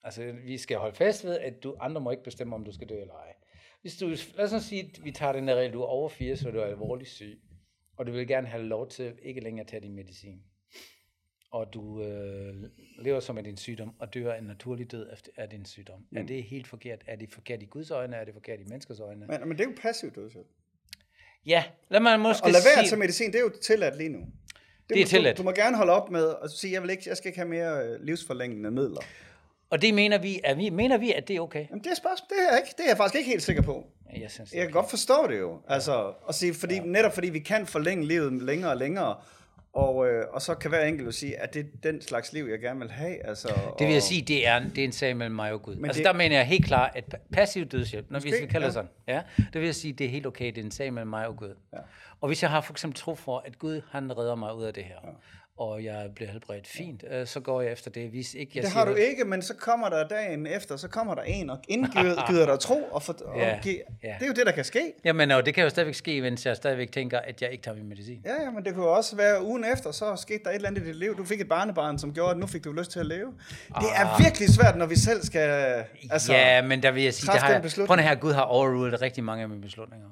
Altså, 0.03 0.34
vi 0.46 0.58
skal 0.58 0.77
holde 0.77 0.96
fast 0.96 1.25
ved, 1.25 1.39
at 1.39 1.63
du, 1.63 1.75
andre 1.79 2.01
må 2.01 2.12
ikke 2.12 2.24
bestemme, 2.24 2.55
om 2.55 2.65
du 2.65 2.72
skal 2.72 2.89
dø 2.89 3.01
eller 3.01 3.13
ej. 3.13 3.34
Hvis 3.81 3.98
du, 3.98 4.08
lad 4.36 4.53
os 4.53 4.63
sige, 4.63 4.81
at 4.81 5.03
vi 5.03 5.12
tager 5.12 5.34
den 5.34 5.48
der 5.48 5.55
regel, 5.55 5.74
du 5.74 5.81
er 5.81 5.86
over 5.86 6.10
80, 6.10 6.46
og 6.46 6.53
du 6.53 6.60
er 6.60 6.65
alvorligt 6.65 7.10
syg, 7.10 7.41
og 7.98 8.08
du 8.08 8.12
vil 8.12 8.27
gerne 8.27 8.48
have 8.48 8.63
lov 8.63 8.89
til 8.89 9.13
ikke 9.22 9.41
længere 9.41 9.63
at 9.63 9.67
tage 9.67 9.81
din 9.81 9.96
medicin, 9.96 10.39
og 11.51 11.74
du 11.74 12.03
øh, 12.03 12.53
lever 13.00 13.20
som 13.20 13.38
af 13.38 13.44
din 13.44 13.58
sygdom, 13.58 13.94
og 14.00 14.13
dør 14.13 14.34
en 14.34 14.44
naturlig 14.44 14.91
død 14.91 15.08
af 15.38 15.50
din 15.50 15.65
sygdom. 15.65 16.00
Mm. 16.10 16.18
Er 16.18 16.24
det 16.24 16.44
helt 16.44 16.68
forkert? 16.68 17.03
Er 17.08 17.15
det 17.15 17.34
forkert 17.34 17.62
i 17.62 17.65
Guds 17.65 17.91
øjne? 17.91 18.15
Er 18.15 18.25
det 18.25 18.34
forkert 18.34 18.60
i 18.60 18.63
menneskers 18.63 19.00
øjne? 19.00 19.25
Men, 19.27 19.39
men 19.39 19.58
det 19.58 19.60
er 19.60 19.70
jo 19.70 19.75
passivt 19.82 20.15
dødshjælp. 20.15 20.48
Ja, 21.46 21.63
lad 21.89 22.00
mig 22.00 22.20
måske 22.20 22.46
Og 22.46 22.51
lad 22.51 22.62
være 22.75 22.84
sige... 22.84 22.89
tage 22.89 23.00
medicin, 23.00 23.27
det 23.27 23.36
er 23.36 23.41
jo 23.41 23.51
tilladt 23.62 23.98
lige 23.98 24.10
nu. 24.10 24.20
Det 24.89 24.98
er 24.98 25.06
må, 25.06 25.08
tilladt. 25.08 25.38
Du, 25.38 25.41
du 25.41 25.46
må 25.46 25.51
gerne 25.51 25.77
holde 25.77 25.94
op 25.94 26.12
med 26.12 26.34
at 26.44 26.51
sige, 26.51 26.74
jeg, 26.74 26.82
vil 26.82 26.89
ikke, 26.89 27.03
jeg 27.06 27.18
skal 27.18 27.27
ikke 27.27 27.39
have 27.39 27.50
mere 27.50 27.88
øh, 27.88 28.01
livsforlængende 28.01 28.72
midler. 28.72 29.01
Og 29.70 29.82
det 29.82 29.94
mener 29.94 30.18
vi, 30.18 30.39
at 30.44 30.58
vi, 30.58 30.70
mener 30.70 30.98
vi, 30.98 31.13
at 31.13 31.27
det 31.27 31.36
er 31.36 31.39
okay? 31.39 31.65
Jamen, 31.70 31.84
det 31.84 31.91
er 31.91 31.96
spørgsmål, 31.96 32.27
det 32.29 32.38
er, 32.51 32.58
ikke, 32.58 32.74
det 32.77 32.84
er 32.84 32.88
jeg 32.89 32.98
faktisk 32.98 33.18
ikke 33.18 33.29
helt 33.29 33.44
sikker 33.44 33.62
på. 33.62 33.88
Jeg 34.18 34.32
synes, 34.32 34.53
Jeg 34.53 34.62
kan 34.62 34.72
godt 34.72 34.89
forstå 34.89 35.27
det 35.27 35.39
jo. 35.39 35.62
Altså, 35.68 36.13
at 36.29 36.36
sige, 36.36 36.53
fordi, 36.53 36.75
ja. 36.75 36.82
netop 36.82 37.13
fordi 37.13 37.29
vi 37.29 37.39
kan 37.39 37.65
forlænge 37.65 38.08
livet 38.08 38.41
længere 38.44 38.72
og 38.72 38.77
længere, 38.77 39.15
og, 39.74 40.08
øh, 40.08 40.26
og 40.32 40.42
så 40.42 40.56
kan 40.56 40.70
hver 40.70 40.86
enkelt 40.86 41.06
jo 41.08 41.12
sige, 41.12 41.40
at 41.40 41.54
det 41.54 41.60
er 41.60 41.92
den 41.92 42.02
slags 42.02 42.34
liv, 42.34 42.46
jeg 42.46 42.60
gerne 42.60 42.80
vil 42.80 42.92
have. 42.92 43.26
Altså, 43.28 43.48
Det 43.48 43.56
vil 43.80 43.88
og, 43.88 43.94
jeg 43.94 44.04
sige, 44.04 44.22
det 44.22 44.48
er, 44.48 44.60
det 44.60 44.78
er 44.78 44.84
en 44.84 44.92
sag 44.92 45.18
mellem 45.18 45.36
mig 45.36 45.52
og 45.54 45.62
Gud. 45.62 45.76
Men 45.76 45.86
altså 45.86 46.00
det- 46.00 46.06
der 46.06 46.14
mener 46.14 46.36
jeg 46.36 46.46
helt 46.46 46.66
klart, 46.66 46.92
at 46.96 47.04
pa- 47.16 47.28
passiv 47.34 47.66
dødshjælp, 47.66 48.06
når 48.12 48.18
Måske, 48.18 48.32
vi 48.42 48.46
kalder 48.46 48.60
ja. 48.60 48.66
det 48.66 48.74
sådan, 48.74 48.90
ja, 49.08 49.22
det 49.38 49.62
vil 49.62 49.64
jeg 49.66 49.76
sige, 49.76 49.94
det 49.94 50.06
er 50.06 50.10
helt 50.10 50.26
okay, 50.26 50.46
det 50.46 50.58
er 50.58 50.64
en 50.66 50.72
sag 50.72 50.94
mellem 50.94 51.10
mig 51.10 51.28
og 51.28 51.36
Gud. 51.38 51.56
Ja. 51.74 51.78
Og 52.22 52.28
hvis 52.28 52.42
jeg 52.44 52.50
har 52.52 52.62
for 52.62 52.74
eksempel 52.74 53.00
tro 53.00 53.16
for, 53.16 53.44
at 53.46 53.60
Gud, 53.60 53.82
han 53.92 54.18
redder 54.18 54.36
mig 54.36 54.56
ud 54.56 54.64
af 54.64 54.74
det 54.74 54.84
her, 54.84 54.96
ja. 55.04 55.10
Og 55.60 55.84
jeg 55.84 56.10
bliver 56.16 56.32
helbredt 56.32 56.68
fint, 56.68 57.04
øh, 57.12 57.28
så 57.28 57.39
går 57.39 57.62
jeg 57.62 57.72
efter 57.72 57.92
det. 57.92 58.10
Hvis 58.10 58.34
ikke 58.34 58.51
jeg 58.56 58.63
Det 58.63 58.72
siger, 58.72 58.80
har 58.80 58.92
du 58.92 58.96
ikke, 58.96 59.24
men 59.25 59.42
så 59.42 59.54
kommer 59.56 59.89
der 59.89 60.08
dagen 60.08 60.48
efter, 60.48 60.78
så 60.78 60.88
kommer 60.88 61.16
der 61.16 61.22
en 61.22 61.50
og 61.50 61.60
indgyder 61.68 62.46
dig 62.51 62.60
tro, 62.60 62.84
og, 62.92 63.04
for, 63.04 63.16
og 63.25 63.38
Ja, 63.38 63.46
ja. 63.48 63.51
det 64.20 64.24
er 64.24 64.28
jo 64.28 64.34
det, 64.34 64.46
der 64.46 64.51
kan 64.51 64.63
ske. 64.66 64.94
Jamen, 65.06 65.32
og 65.32 65.46
det 65.46 65.54
kan 65.54 65.63
jo 65.63 65.70
stadigvæk 65.70 65.96
ske, 65.96 66.22
mens 66.22 66.46
jeg 66.46 66.56
stadigvæk 66.56 66.92
tænker, 66.92 67.20
at 67.20 67.42
jeg 67.42 67.51
ikke 67.51 67.63
tager 67.63 67.78
min 67.78 67.89
medicin. 67.89 68.22
Ja, 68.25 68.44
ja, 68.44 68.50
men 68.51 68.66
det 68.66 68.74
kunne 68.75 68.88
også 68.88 69.16
være 69.16 69.44
ugen 69.44 69.66
efter, 69.74 69.92
så 69.92 70.16
skete 70.16 70.39
der 70.44 70.50
et 70.50 70.56
eller 70.56 70.68
andet 70.70 70.82
i 70.82 70.86
dit 70.86 70.96
liv. 70.96 71.18
Du 71.18 71.24
fik 71.25 71.42
et 71.42 71.50
barnebarn, 71.50 72.00
som 72.00 72.13
gjorde, 72.13 72.32
at 72.32 72.38
nu 72.38 72.48
fik 72.48 72.63
du 72.63 72.72
lyst 72.72 72.92
til 72.92 73.00
at 73.00 73.06
leve. 73.06 73.34
Det 73.68 73.89
er 73.96 74.24
virkelig 74.24 74.50
svært, 74.50 74.78
når 74.78 74.86
vi 74.86 74.96
selv 74.96 75.22
skal... 75.24 75.50
Altså, 76.12 76.34
Ah. 76.34 76.39
ja, 76.39 76.62
men 76.62 76.84
der 76.84 76.92
vil 76.92 77.04
jeg 77.04 77.13
sige, 77.13 77.32
det 77.32 77.39
har 77.42 77.60
den 77.62 77.72
jeg, 77.78 77.88
prøv 77.88 77.98
her, 77.98 78.16
Gud 78.16 78.34
har 78.34 78.42
overrulet 78.42 79.01
rigtig 79.01 79.24
mange 79.24 79.44
af 79.44 79.50
mine 79.50 79.62
beslutninger. 79.62 80.08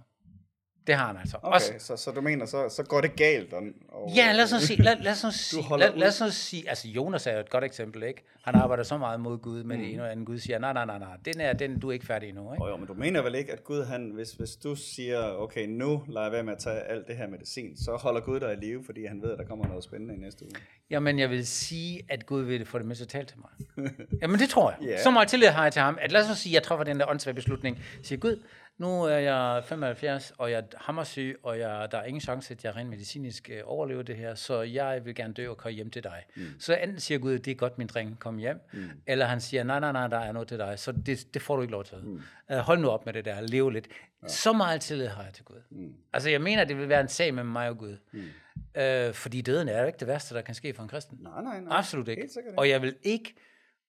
Det 0.88 0.96
har 0.96 1.08
han 1.08 1.18
altså. 1.18 1.38
Okay, 1.42 1.54
Også, 1.56 1.74
så, 1.80 1.96
så 1.96 2.12
du 2.12 2.22
mener, 2.22 2.46
så, 2.46 2.70
så 2.70 2.84
går 2.84 3.02
det 3.02 3.16
galt? 3.16 3.54
Og, 3.54 3.64
og, 3.90 4.12
Ja, 4.16 4.32
lad 4.32 4.44
os 4.44 4.52
nu 4.52 4.60
sige, 4.60 4.84
lad, 4.84 4.96
lad 5.02 5.12
os 5.12 5.24
nu 5.24 5.32
sige, 5.50 5.78
lad, 5.78 5.94
lad 5.96 6.08
os 6.08 6.22
nu 6.22 6.30
sige, 6.30 6.70
altså 6.70 6.88
Jonas 6.88 7.28
er 7.28 7.34
jo 7.34 7.40
et 7.40 7.50
godt 7.50 7.64
eksempel, 7.64 8.04
ikke? 8.04 8.24
Han 8.42 8.56
arbejder 8.56 8.84
så 8.84 8.98
meget 8.98 9.20
mod 9.20 9.38
Gud 9.38 9.64
med 9.64 9.76
mm. 9.78 9.84
det 9.84 9.94
ene 9.94 10.04
og 10.04 10.12
andet. 10.12 10.26
Gud 10.26 10.40
siger, 10.40 10.60
nej, 10.60 10.74
nej, 10.74 10.86
nej, 10.86 11.00
nej, 11.00 11.18
den 11.26 11.42
er, 11.42 11.54
den, 11.54 11.80
du 11.80 11.90
er 11.90 11.94
ikke 11.94 12.06
færdig 12.06 12.30
endnu, 12.30 12.54
ikke? 12.54 12.64
Oh, 12.64 12.70
jo, 12.70 12.78
men 12.78 12.88
du 12.88 12.94
mener 12.94 13.22
vel 13.22 13.36
ikke, 13.36 13.52
at 13.52 13.64
Gud, 13.64 13.84
han, 13.84 14.12
hvis, 14.14 14.32
hvis 14.32 14.56
du 14.56 14.76
siger, 14.76 15.32
okay, 15.32 15.66
nu 15.68 16.04
lader 16.08 16.26
jeg 16.26 16.32
være 16.32 16.44
med 16.44 16.54
at 16.54 16.60
tage 16.60 16.80
alt 16.80 17.08
det 17.08 17.18
her 17.18 17.28
medicin, 17.28 17.78
så 17.78 17.92
holder 17.92 18.22
Gud 18.22 18.40
dig 18.40 18.54
i 18.54 18.66
live, 18.66 18.84
fordi 18.86 19.06
han 19.06 19.22
ved, 19.22 19.32
at 19.32 19.38
der 19.38 19.46
kommer 19.46 19.68
noget 19.68 19.84
spændende 19.84 20.16
i 20.16 20.18
næste 20.18 20.46
uge. 20.46 20.52
Jamen, 20.90 21.20
jeg 21.20 21.30
vil 21.30 21.48
sige, 21.48 22.02
at 22.10 22.26
Gud 22.26 22.42
vil 22.42 22.66
for 22.66 22.78
det 22.78 22.88
meste 22.88 23.06
tale 23.06 23.26
til 23.26 23.38
mig. 23.38 23.90
Jamen, 24.22 24.40
det 24.40 24.50
tror 24.50 24.70
jeg. 24.70 24.78
Ja. 24.90 25.04
Så 25.04 25.12
meget 25.12 25.28
tillid 25.28 25.48
har 25.48 25.64
jeg 25.64 25.74
til 25.74 25.82
ham, 25.82 25.98
at 26.02 26.12
lad 26.12 26.22
os 26.22 26.28
nu 26.30 26.36
sige, 26.36 26.52
at 26.52 26.54
jeg 26.54 26.64
træffer 26.64 26.84
den 26.84 27.00
der 27.00 27.10
åndssvage 27.10 27.36
beslutning. 27.36 27.80
Siger, 28.04 28.20
Gud, 28.20 28.44
nu 28.78 29.04
er 29.04 29.18
jeg 29.18 29.64
75, 29.66 30.34
og 30.38 30.52
jeg 30.52 30.58
er 30.58 30.64
hammersyg, 30.78 31.40
og 31.44 31.60
jeg, 31.60 31.88
der 31.92 31.98
er 31.98 32.04
ingen 32.04 32.22
chance, 32.22 32.54
at 32.54 32.64
jeg 32.64 32.76
rent 32.76 32.90
medicinsk 32.90 33.50
øh, 33.54 33.62
overlever 33.66 34.04
det 34.04 34.16
her, 34.16 34.36
så 34.36 34.62
jeg 34.62 35.06
vil 35.06 35.16
gerne 35.16 35.34
dø 35.34 35.50
og 35.50 35.58
komme 35.58 35.76
hjem 35.76 35.90
til 35.90 36.04
dig. 36.04 36.24
Mm. 36.36 36.44
Så 36.60 36.76
enten 36.76 37.00
siger 37.00 37.18
Gud, 37.18 37.40
det 37.40 37.52
er 37.52 37.56
godt, 37.56 37.78
min 37.78 37.88
dreng, 37.88 38.20
kom 38.20 38.38
hjem, 38.38 38.60
mm. 38.74 38.90
eller 39.08 39.26
han 39.26 39.42
siger, 39.42 39.64
nej, 39.64 39.80
nej, 39.80 39.92
nej, 39.92 40.08
der 40.08 40.18
er 40.18 40.32
noget 40.32 40.48
til 40.48 40.58
dig, 40.58 40.80
så 40.80 40.92
det, 40.92 41.34
det 41.34 41.42
får 41.42 41.56
du 41.56 41.62
ikke 41.62 41.72
lov 41.72 41.84
til. 41.84 41.98
Mm. 42.04 42.22
Uh, 42.52 42.58
hold 42.58 42.80
nu 42.80 42.90
op 42.90 43.06
med 43.06 43.14
det 43.14 43.26
der, 43.26 43.42
lev 43.42 43.70
lidt. 43.70 43.88
Ja. 44.24 44.28
Så 44.28 44.54
meget 44.54 44.82
tillid 44.82 45.08
har 45.08 45.24
jeg 45.24 45.34
til 45.34 45.46
Gud. 45.46 45.62
Mm. 45.70 45.94
Altså, 46.14 46.30
jeg 46.30 46.42
mener, 46.42 46.64
det 46.64 46.78
vil 46.78 46.90
være 46.90 47.02
en 47.02 47.08
sag 47.08 47.34
mellem 47.34 47.52
mig 47.52 47.70
og 47.70 47.78
Gud. 47.78 47.98
Mm. 48.12 48.24
Uh, 48.80 49.14
fordi 49.14 49.42
døden 49.42 49.70
er 49.70 49.82
jo 49.82 49.88
ikke 49.88 50.00
det 50.00 50.08
værste, 50.08 50.36
der 50.36 50.42
kan 50.42 50.56
ske 50.56 50.74
for 50.74 50.84
en 50.84 50.90
kristen. 50.90 51.18
Nej, 51.22 51.44
nej, 51.44 51.60
nej. 51.60 51.78
Absolut 51.78 52.08
ikke. 52.08 52.30
Og 52.58 52.70
jeg 52.70 52.82
vil 52.82 52.96
ikke 53.04 53.36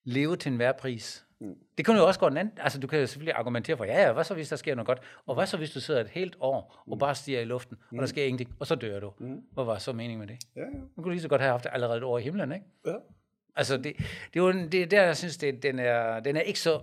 leve 0.03 0.35
til 0.37 0.49
enhver 0.51 0.71
pris. 0.71 1.25
Mm. 1.41 1.55
Det 1.77 1.85
kan 1.85 1.95
jo 1.95 2.07
også 2.07 2.19
gå 2.19 2.29
den 2.29 2.37
anden. 2.37 2.53
Altså, 2.57 2.79
du 2.79 2.87
kan 2.87 3.07
selvfølgelig 3.07 3.35
argumentere 3.35 3.77
for, 3.77 3.85
ja, 3.85 4.01
ja, 4.01 4.11
hvad 4.13 4.23
så 4.23 4.33
hvis 4.33 4.49
der 4.49 4.55
sker 4.55 4.75
noget 4.75 4.87
godt? 4.87 4.99
Og 5.25 5.35
hvad 5.35 5.45
så 5.45 5.57
hvis 5.57 5.71
du 5.71 5.79
sidder 5.79 6.01
et 6.01 6.09
helt 6.09 6.35
år 6.39 6.83
og 6.91 6.99
bare 6.99 7.15
stiger 7.15 7.39
i 7.41 7.45
luften, 7.45 7.77
og 7.91 7.97
der 7.97 8.05
sker 8.05 8.23
ingenting, 8.23 8.55
og 8.59 8.67
så 8.67 8.75
dør 8.75 8.99
du? 8.99 9.13
Mm. 9.19 9.41
Hvad 9.53 9.63
var 9.63 9.77
så 9.77 9.93
meningen 9.93 10.19
med 10.19 10.27
det? 10.27 10.37
Ja, 10.55 10.61
ja. 10.61 10.67
Nu 10.97 11.03
kunne 11.03 11.13
lige 11.13 11.21
så 11.21 11.27
godt 11.27 11.41
have 11.41 11.51
haft 11.51 11.63
det 11.63 11.69
allerede 11.73 11.97
et 11.97 12.03
år 12.03 12.17
i 12.17 12.21
himlen, 12.21 12.51
ikke? 12.51 12.65
ja. 12.85 12.93
Altså, 13.55 13.77
det, 13.77 13.83
det 14.33 14.39
er 14.39 14.39
jo 14.39 14.51
det 14.51 14.73
er 14.81 14.85
der, 14.85 15.03
jeg 15.03 15.17
synes, 15.17 15.37
det, 15.37 15.63
den, 15.63 15.79
er, 15.79 16.19
den 16.19 16.35
er 16.35 16.41
ikke 16.41 16.59
så... 16.59 16.81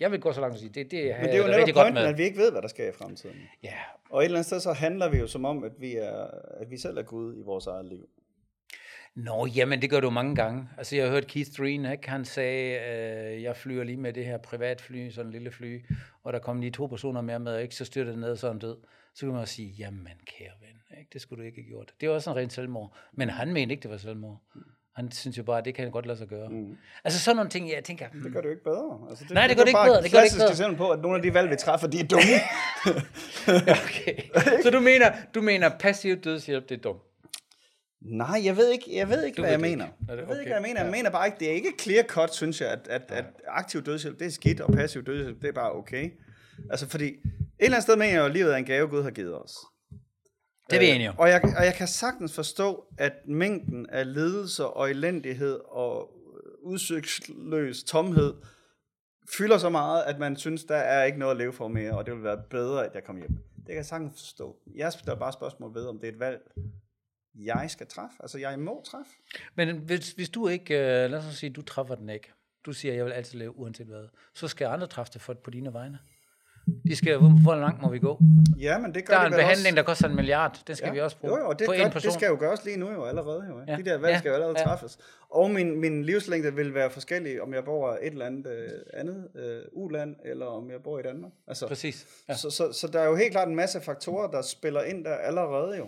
jeg 0.00 0.10
vil 0.12 0.20
gå 0.20 0.32
så 0.32 0.40
langt 0.40 0.54
at 0.54 0.60
sige, 0.60 0.70
det, 0.74 0.90
det, 0.90 1.14
Men 1.20 1.24
det 1.24 1.34
er 1.34 1.38
jo 1.38 1.46
netop 1.46 1.74
pointen, 1.74 1.94
med. 1.94 2.02
at 2.02 2.18
vi 2.18 2.22
ikke 2.22 2.38
ved, 2.38 2.50
hvad 2.52 2.62
der 2.62 2.68
sker 2.68 2.88
i 2.88 2.92
fremtiden. 2.92 3.36
Ja, 3.62 3.74
Og 4.10 4.20
et 4.20 4.24
eller 4.24 4.38
andet 4.38 4.46
sted, 4.46 4.60
så 4.60 4.72
handler 4.72 5.08
vi 5.08 5.18
jo 5.18 5.26
som 5.26 5.44
om, 5.44 5.64
at 5.64 5.72
vi, 5.78 5.96
er, 5.96 6.26
at 6.60 6.70
vi 6.70 6.78
selv 6.78 6.98
er 6.98 7.02
Gud 7.02 7.36
i 7.38 7.42
vores 7.42 7.66
eget 7.66 7.84
liv. 7.84 8.08
Nå, 9.16 9.46
jamen 9.46 9.82
det 9.82 9.90
gør 9.90 10.00
du 10.00 10.10
mange 10.10 10.34
gange. 10.34 10.68
Altså 10.78 10.96
jeg 10.96 11.04
har 11.04 11.12
hørt 11.12 11.26
Keith 11.26 11.50
Green, 11.56 11.84
ikke? 11.92 12.10
han 12.10 12.24
sagde, 12.24 12.80
øh, 13.36 13.42
jeg 13.42 13.56
flyver 13.56 13.84
lige 13.84 13.96
med 13.96 14.12
det 14.12 14.24
her 14.24 14.38
privatfly, 14.38 15.10
sådan 15.10 15.26
en 15.26 15.32
lille 15.32 15.50
fly, 15.50 15.84
og 16.24 16.32
der 16.32 16.38
kom 16.38 16.60
lige 16.60 16.70
to 16.70 16.86
personer 16.86 17.20
mere 17.20 17.38
med, 17.38 17.60
ikke? 17.60 17.74
så 17.74 17.84
styrte 17.84 18.10
det 18.10 18.18
ned, 18.18 18.30
og 18.30 18.38
så 18.38 18.48
han 18.48 18.58
død. 18.58 18.76
Så 19.14 19.20
kan 19.20 19.28
man 19.28 19.40
også 19.40 19.54
sige, 19.54 19.68
jamen 19.78 20.08
kære 20.26 20.50
ven, 20.60 20.98
ikke? 20.98 21.10
det 21.12 21.20
skulle 21.20 21.42
du 21.42 21.46
ikke 21.46 21.60
have 21.62 21.68
gjort. 21.68 21.92
Det 22.00 22.08
var 22.08 22.14
også 22.14 22.30
en 22.30 22.36
ren 22.36 22.50
selvmord. 22.50 22.96
Men 23.12 23.30
han 23.30 23.52
mente 23.52 23.72
ikke, 23.72 23.82
det 23.82 23.90
var 23.90 23.96
selvmord. 23.96 24.42
Han 24.96 25.12
synes 25.12 25.38
jo 25.38 25.42
bare, 25.42 25.58
at 25.58 25.64
det 25.64 25.74
kan 25.74 25.82
han 25.84 25.92
godt 25.92 26.06
lade 26.06 26.18
sig 26.18 26.28
gøre. 26.28 26.48
Mm. 26.48 26.76
Altså 27.04 27.20
sådan 27.20 27.36
nogle 27.36 27.50
ting, 27.50 27.70
jeg 27.70 27.84
tænker, 27.84 28.08
Det 28.08 28.32
gør 28.32 28.40
det 28.40 28.46
jo 28.46 28.50
ikke 28.50 28.64
bedre. 28.64 28.98
Altså, 29.10 29.24
det, 29.24 29.34
Nej, 29.34 29.46
det 29.46 29.56
gør 29.56 29.62
det 29.62 29.68
ikke 29.68 29.80
bedre, 29.84 30.02
det 30.02 30.12
gør 30.12 30.18
det 30.18 30.24
ikke 30.26 30.36
bedre. 30.36 30.50
eksempel 30.50 30.76
på, 30.76 30.90
at 30.90 31.00
nogle 31.00 31.16
af 31.16 31.22
de 31.22 31.34
valg, 31.34 31.50
vi 31.50 31.56
træffer, 31.56 31.86
de 31.88 32.00
er 32.00 32.04
dumme. 32.04 32.36
okay. 33.84 34.16
Så 34.62 34.70
du 34.70 34.80
mener, 34.80 35.12
du 35.34 35.40
mener 35.40 35.68
passiv 35.80 36.16
dødshjælp, 36.16 36.68
det 36.68 36.76
er 36.78 36.82
dumt? 36.82 37.02
Nej, 38.02 38.40
jeg 38.44 38.56
ved 38.56 38.70
ikke, 38.72 38.96
jeg 38.96 39.08
ved 39.08 39.24
ikke 39.24 39.36
Du 39.36 39.42
hvad 39.42 39.58
ved 39.58 39.66
jeg 39.68 39.76
mener. 39.76 39.84
ikke. 39.84 39.96
Det 40.00 40.10
er 40.10 40.14
Jeg 40.16 40.28
ved 40.28 40.40
ikke, 40.40 40.40
okay. 40.40 40.44
hvad 40.48 40.52
jeg 40.56 40.62
mener. 40.62 40.80
Jeg 40.80 40.86
Ja. 40.86 40.90
mener 40.96 41.10
bare 41.10 41.26
ikke, 41.26 41.38
det 41.38 41.48
er 41.48 41.52
ikke 41.52 41.72
clear 41.80 42.02
cut, 42.02 42.34
synes 42.34 42.60
jeg, 42.60 42.68
at, 42.70 42.88
at, 42.90 43.02
at 43.08 43.24
aktiv 43.46 43.82
dødshjælp, 43.82 44.18
det 44.18 44.26
er 44.26 44.30
skidt, 44.30 44.60
og 44.60 44.72
passiv 44.72 45.04
dødshjælp, 45.04 45.42
det 45.42 45.48
er 45.48 45.52
bare 45.52 45.72
okay. 45.72 46.10
Altså, 46.70 46.88
fordi 46.88 47.04
et 47.04 47.16
eller 47.58 47.76
andet 47.76 47.82
sted 47.82 47.96
mener 47.96 48.12
jeg 48.12 48.18
jo, 48.18 48.24
at 48.24 48.32
livet 48.32 48.52
er 48.52 48.56
en 48.56 48.64
gave, 48.64 48.88
Gud 48.88 49.02
har 49.02 49.10
givet 49.10 49.42
os. 49.42 49.52
Det 50.70 50.76
er 50.76 50.80
vi 50.80 50.88
enige 50.90 51.08
om. 51.08 51.14
Øh, 51.14 51.20
Og 51.20 51.28
jeg, 51.28 51.40
og 51.58 51.64
jeg 51.64 51.74
kan 51.74 51.88
sagtens 51.88 52.34
forstå, 52.34 52.84
at 52.98 53.12
mængden 53.28 53.86
af 53.90 54.14
lidelser 54.14 54.64
og 54.64 54.90
elendighed 54.90 55.60
og 55.68 56.10
udsigtsløs 56.62 57.82
tomhed 57.84 58.34
fylder 59.38 59.58
så 59.58 59.68
meget, 59.68 60.02
at 60.02 60.18
man 60.18 60.36
synes, 60.36 60.64
der 60.64 60.76
er 60.76 61.04
ikke 61.04 61.18
noget 61.18 61.30
at 61.32 61.38
leve 61.38 61.52
for 61.52 61.68
mere, 61.68 61.98
og 61.98 62.06
det 62.06 62.14
vil 62.14 62.22
være 62.22 62.42
bedre, 62.50 62.86
at 62.86 62.94
jeg 62.94 63.04
kommer 63.04 63.22
hjem. 63.22 63.36
Det 63.56 63.66
kan 63.66 63.76
jeg 63.76 63.86
sagtens 63.86 64.12
forstå. 64.20 64.56
Jeg 64.76 64.92
stiller 64.92 65.14
bare 65.14 65.32
spørgsmål 65.32 65.74
ved, 65.74 65.86
om 65.86 65.98
det 65.98 66.08
er 66.08 66.12
et 66.12 66.20
valg, 66.20 66.40
jeg 67.44 67.66
skal 67.68 67.86
træffe. 67.86 68.16
Altså, 68.20 68.38
jeg 68.38 68.58
må 68.58 68.82
træffe. 68.86 69.10
Men 69.54 69.76
hvis, 69.78 70.10
hvis 70.12 70.28
du 70.28 70.48
ikke, 70.48 70.74
øh, 70.74 71.10
lad 71.10 71.14
os 71.18 71.24
sige, 71.34 71.50
du 71.50 71.62
træffer 71.62 71.94
den 71.94 72.10
ikke, 72.10 72.32
du 72.66 72.72
siger, 72.72 72.94
jeg 72.94 73.04
vil 73.04 73.12
altid 73.12 73.38
leve 73.38 73.58
uanset 73.58 73.86
hvad, 73.86 74.04
så 74.34 74.48
skal 74.48 74.66
andre 74.66 74.86
træffe 74.86 75.12
det 75.12 75.20
for, 75.22 75.34
på 75.34 75.50
dine 75.50 75.72
vegne. 75.72 75.98
De 76.88 76.96
skal, 76.96 77.18
hvor, 77.18 77.54
langt 77.54 77.82
må 77.82 77.90
vi 77.90 77.98
gå? 77.98 78.20
Ja, 78.60 78.78
men 78.78 78.94
det 78.94 79.04
gør 79.04 79.14
Der 79.14 79.20
er 79.20 79.26
en 79.26 79.32
behandling, 79.32 79.66
også. 79.66 79.76
der 79.76 79.82
koster 79.82 80.08
en 80.08 80.16
milliard. 80.16 80.62
Det 80.66 80.76
skal 80.76 80.86
ja. 80.86 80.92
vi 80.92 81.00
også 81.00 81.16
bruge 81.18 81.32
Jo, 81.34 81.38
jo, 81.42 81.48
og 81.48 81.58
det, 81.58 81.66
på 81.66 81.72
gør, 81.72 81.84
en 81.84 81.90
person. 81.92 82.06
det 82.10 82.14
skal 82.18 82.26
jo 82.28 82.36
gøres 82.40 82.64
lige 82.64 82.76
nu 82.76 82.90
jo 82.92 83.04
allerede. 83.04 83.44
Jo. 83.48 83.60
Ja. 83.68 83.76
De 83.76 83.84
der 83.84 83.98
valg 83.98 84.12
Ja. 84.12 84.18
skal 84.18 84.28
jo 84.28 84.34
allerede 84.34 84.54
Ja. 84.58 84.64
træffes. 84.64 84.98
Og 85.30 85.50
min, 85.50 85.80
min 85.80 86.04
livslængde 86.04 86.54
vil 86.54 86.74
være 86.74 86.90
forskellig, 86.90 87.42
om 87.42 87.54
jeg 87.54 87.64
bor 87.64 87.92
i 87.92 88.06
et 88.06 88.12
eller 88.12 88.26
andet 88.26 88.46
øh, 88.46 88.68
andet 88.94 89.28
øh, 89.34 89.62
uland, 89.72 90.16
eller 90.24 90.46
om 90.46 90.70
jeg 90.70 90.82
bor 90.82 90.98
i 90.98 91.02
Danmark. 91.02 91.32
Altså, 91.46 91.68
Præcis. 91.68 92.06
Ja. 92.28 92.34
så, 92.34 92.50
så, 92.50 92.72
så 92.72 92.86
der 92.88 93.00
er 93.00 93.06
jo 93.06 93.16
helt 93.16 93.30
klart 93.30 93.48
en 93.48 93.56
masse 93.56 93.80
faktorer, 93.80 94.30
der 94.30 94.42
spiller 94.42 94.82
ind 94.82 95.04
der 95.04 95.14
allerede 95.14 95.76
jo, 95.76 95.86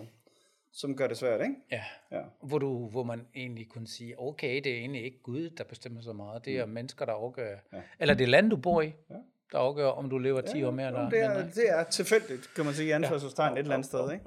som 0.73 0.95
gør 0.95 1.07
det 1.07 1.17
svært, 1.17 1.41
ikke? 1.41 1.55
ja. 1.71 1.81
Ja. 2.11 2.21
Hvor, 2.41 2.57
du, 2.59 2.87
hvor 2.89 3.03
man 3.03 3.27
egentlig 3.35 3.69
kunne 3.69 3.87
sige, 3.87 4.19
okay, 4.19 4.55
det 4.63 4.71
er 4.73 4.77
egentlig 4.77 5.03
ikke 5.03 5.19
Gud, 5.23 5.49
der 5.49 5.63
bestemmer 5.63 6.01
så 6.01 6.13
meget. 6.13 6.45
Det 6.45 6.57
er 6.59 6.65
Mm. 6.65 6.71
mennesker, 6.71 7.05
der 7.05 7.13
afgør. 7.13 7.55
Ja. 7.73 7.77
Eller 7.99 8.13
det 8.13 8.29
land, 8.29 8.49
du 8.49 8.55
bor 8.57 8.81
i, 8.81 8.85
Ja. 9.09 9.15
der 9.51 9.57
afgør, 9.57 9.87
om 9.87 10.09
du 10.09 10.17
lever 10.17 10.41
10 10.41 10.63
år 10.63 10.71
mere 10.71 10.87
eller 10.87 11.09
det, 11.09 11.19
er, 11.23 11.29
mindre. 11.33 11.51
det 11.55 11.69
er 11.69 11.83
tilfældigt, 11.83 12.49
kan 12.55 12.65
man 12.65 12.73
sige, 12.73 12.87
i 12.87 12.91
anførselstegn 12.91 13.53
et 13.53 13.59
eller 13.59 13.73
andet 13.73 13.85
sted, 13.87 14.11
ikke? 14.11 14.25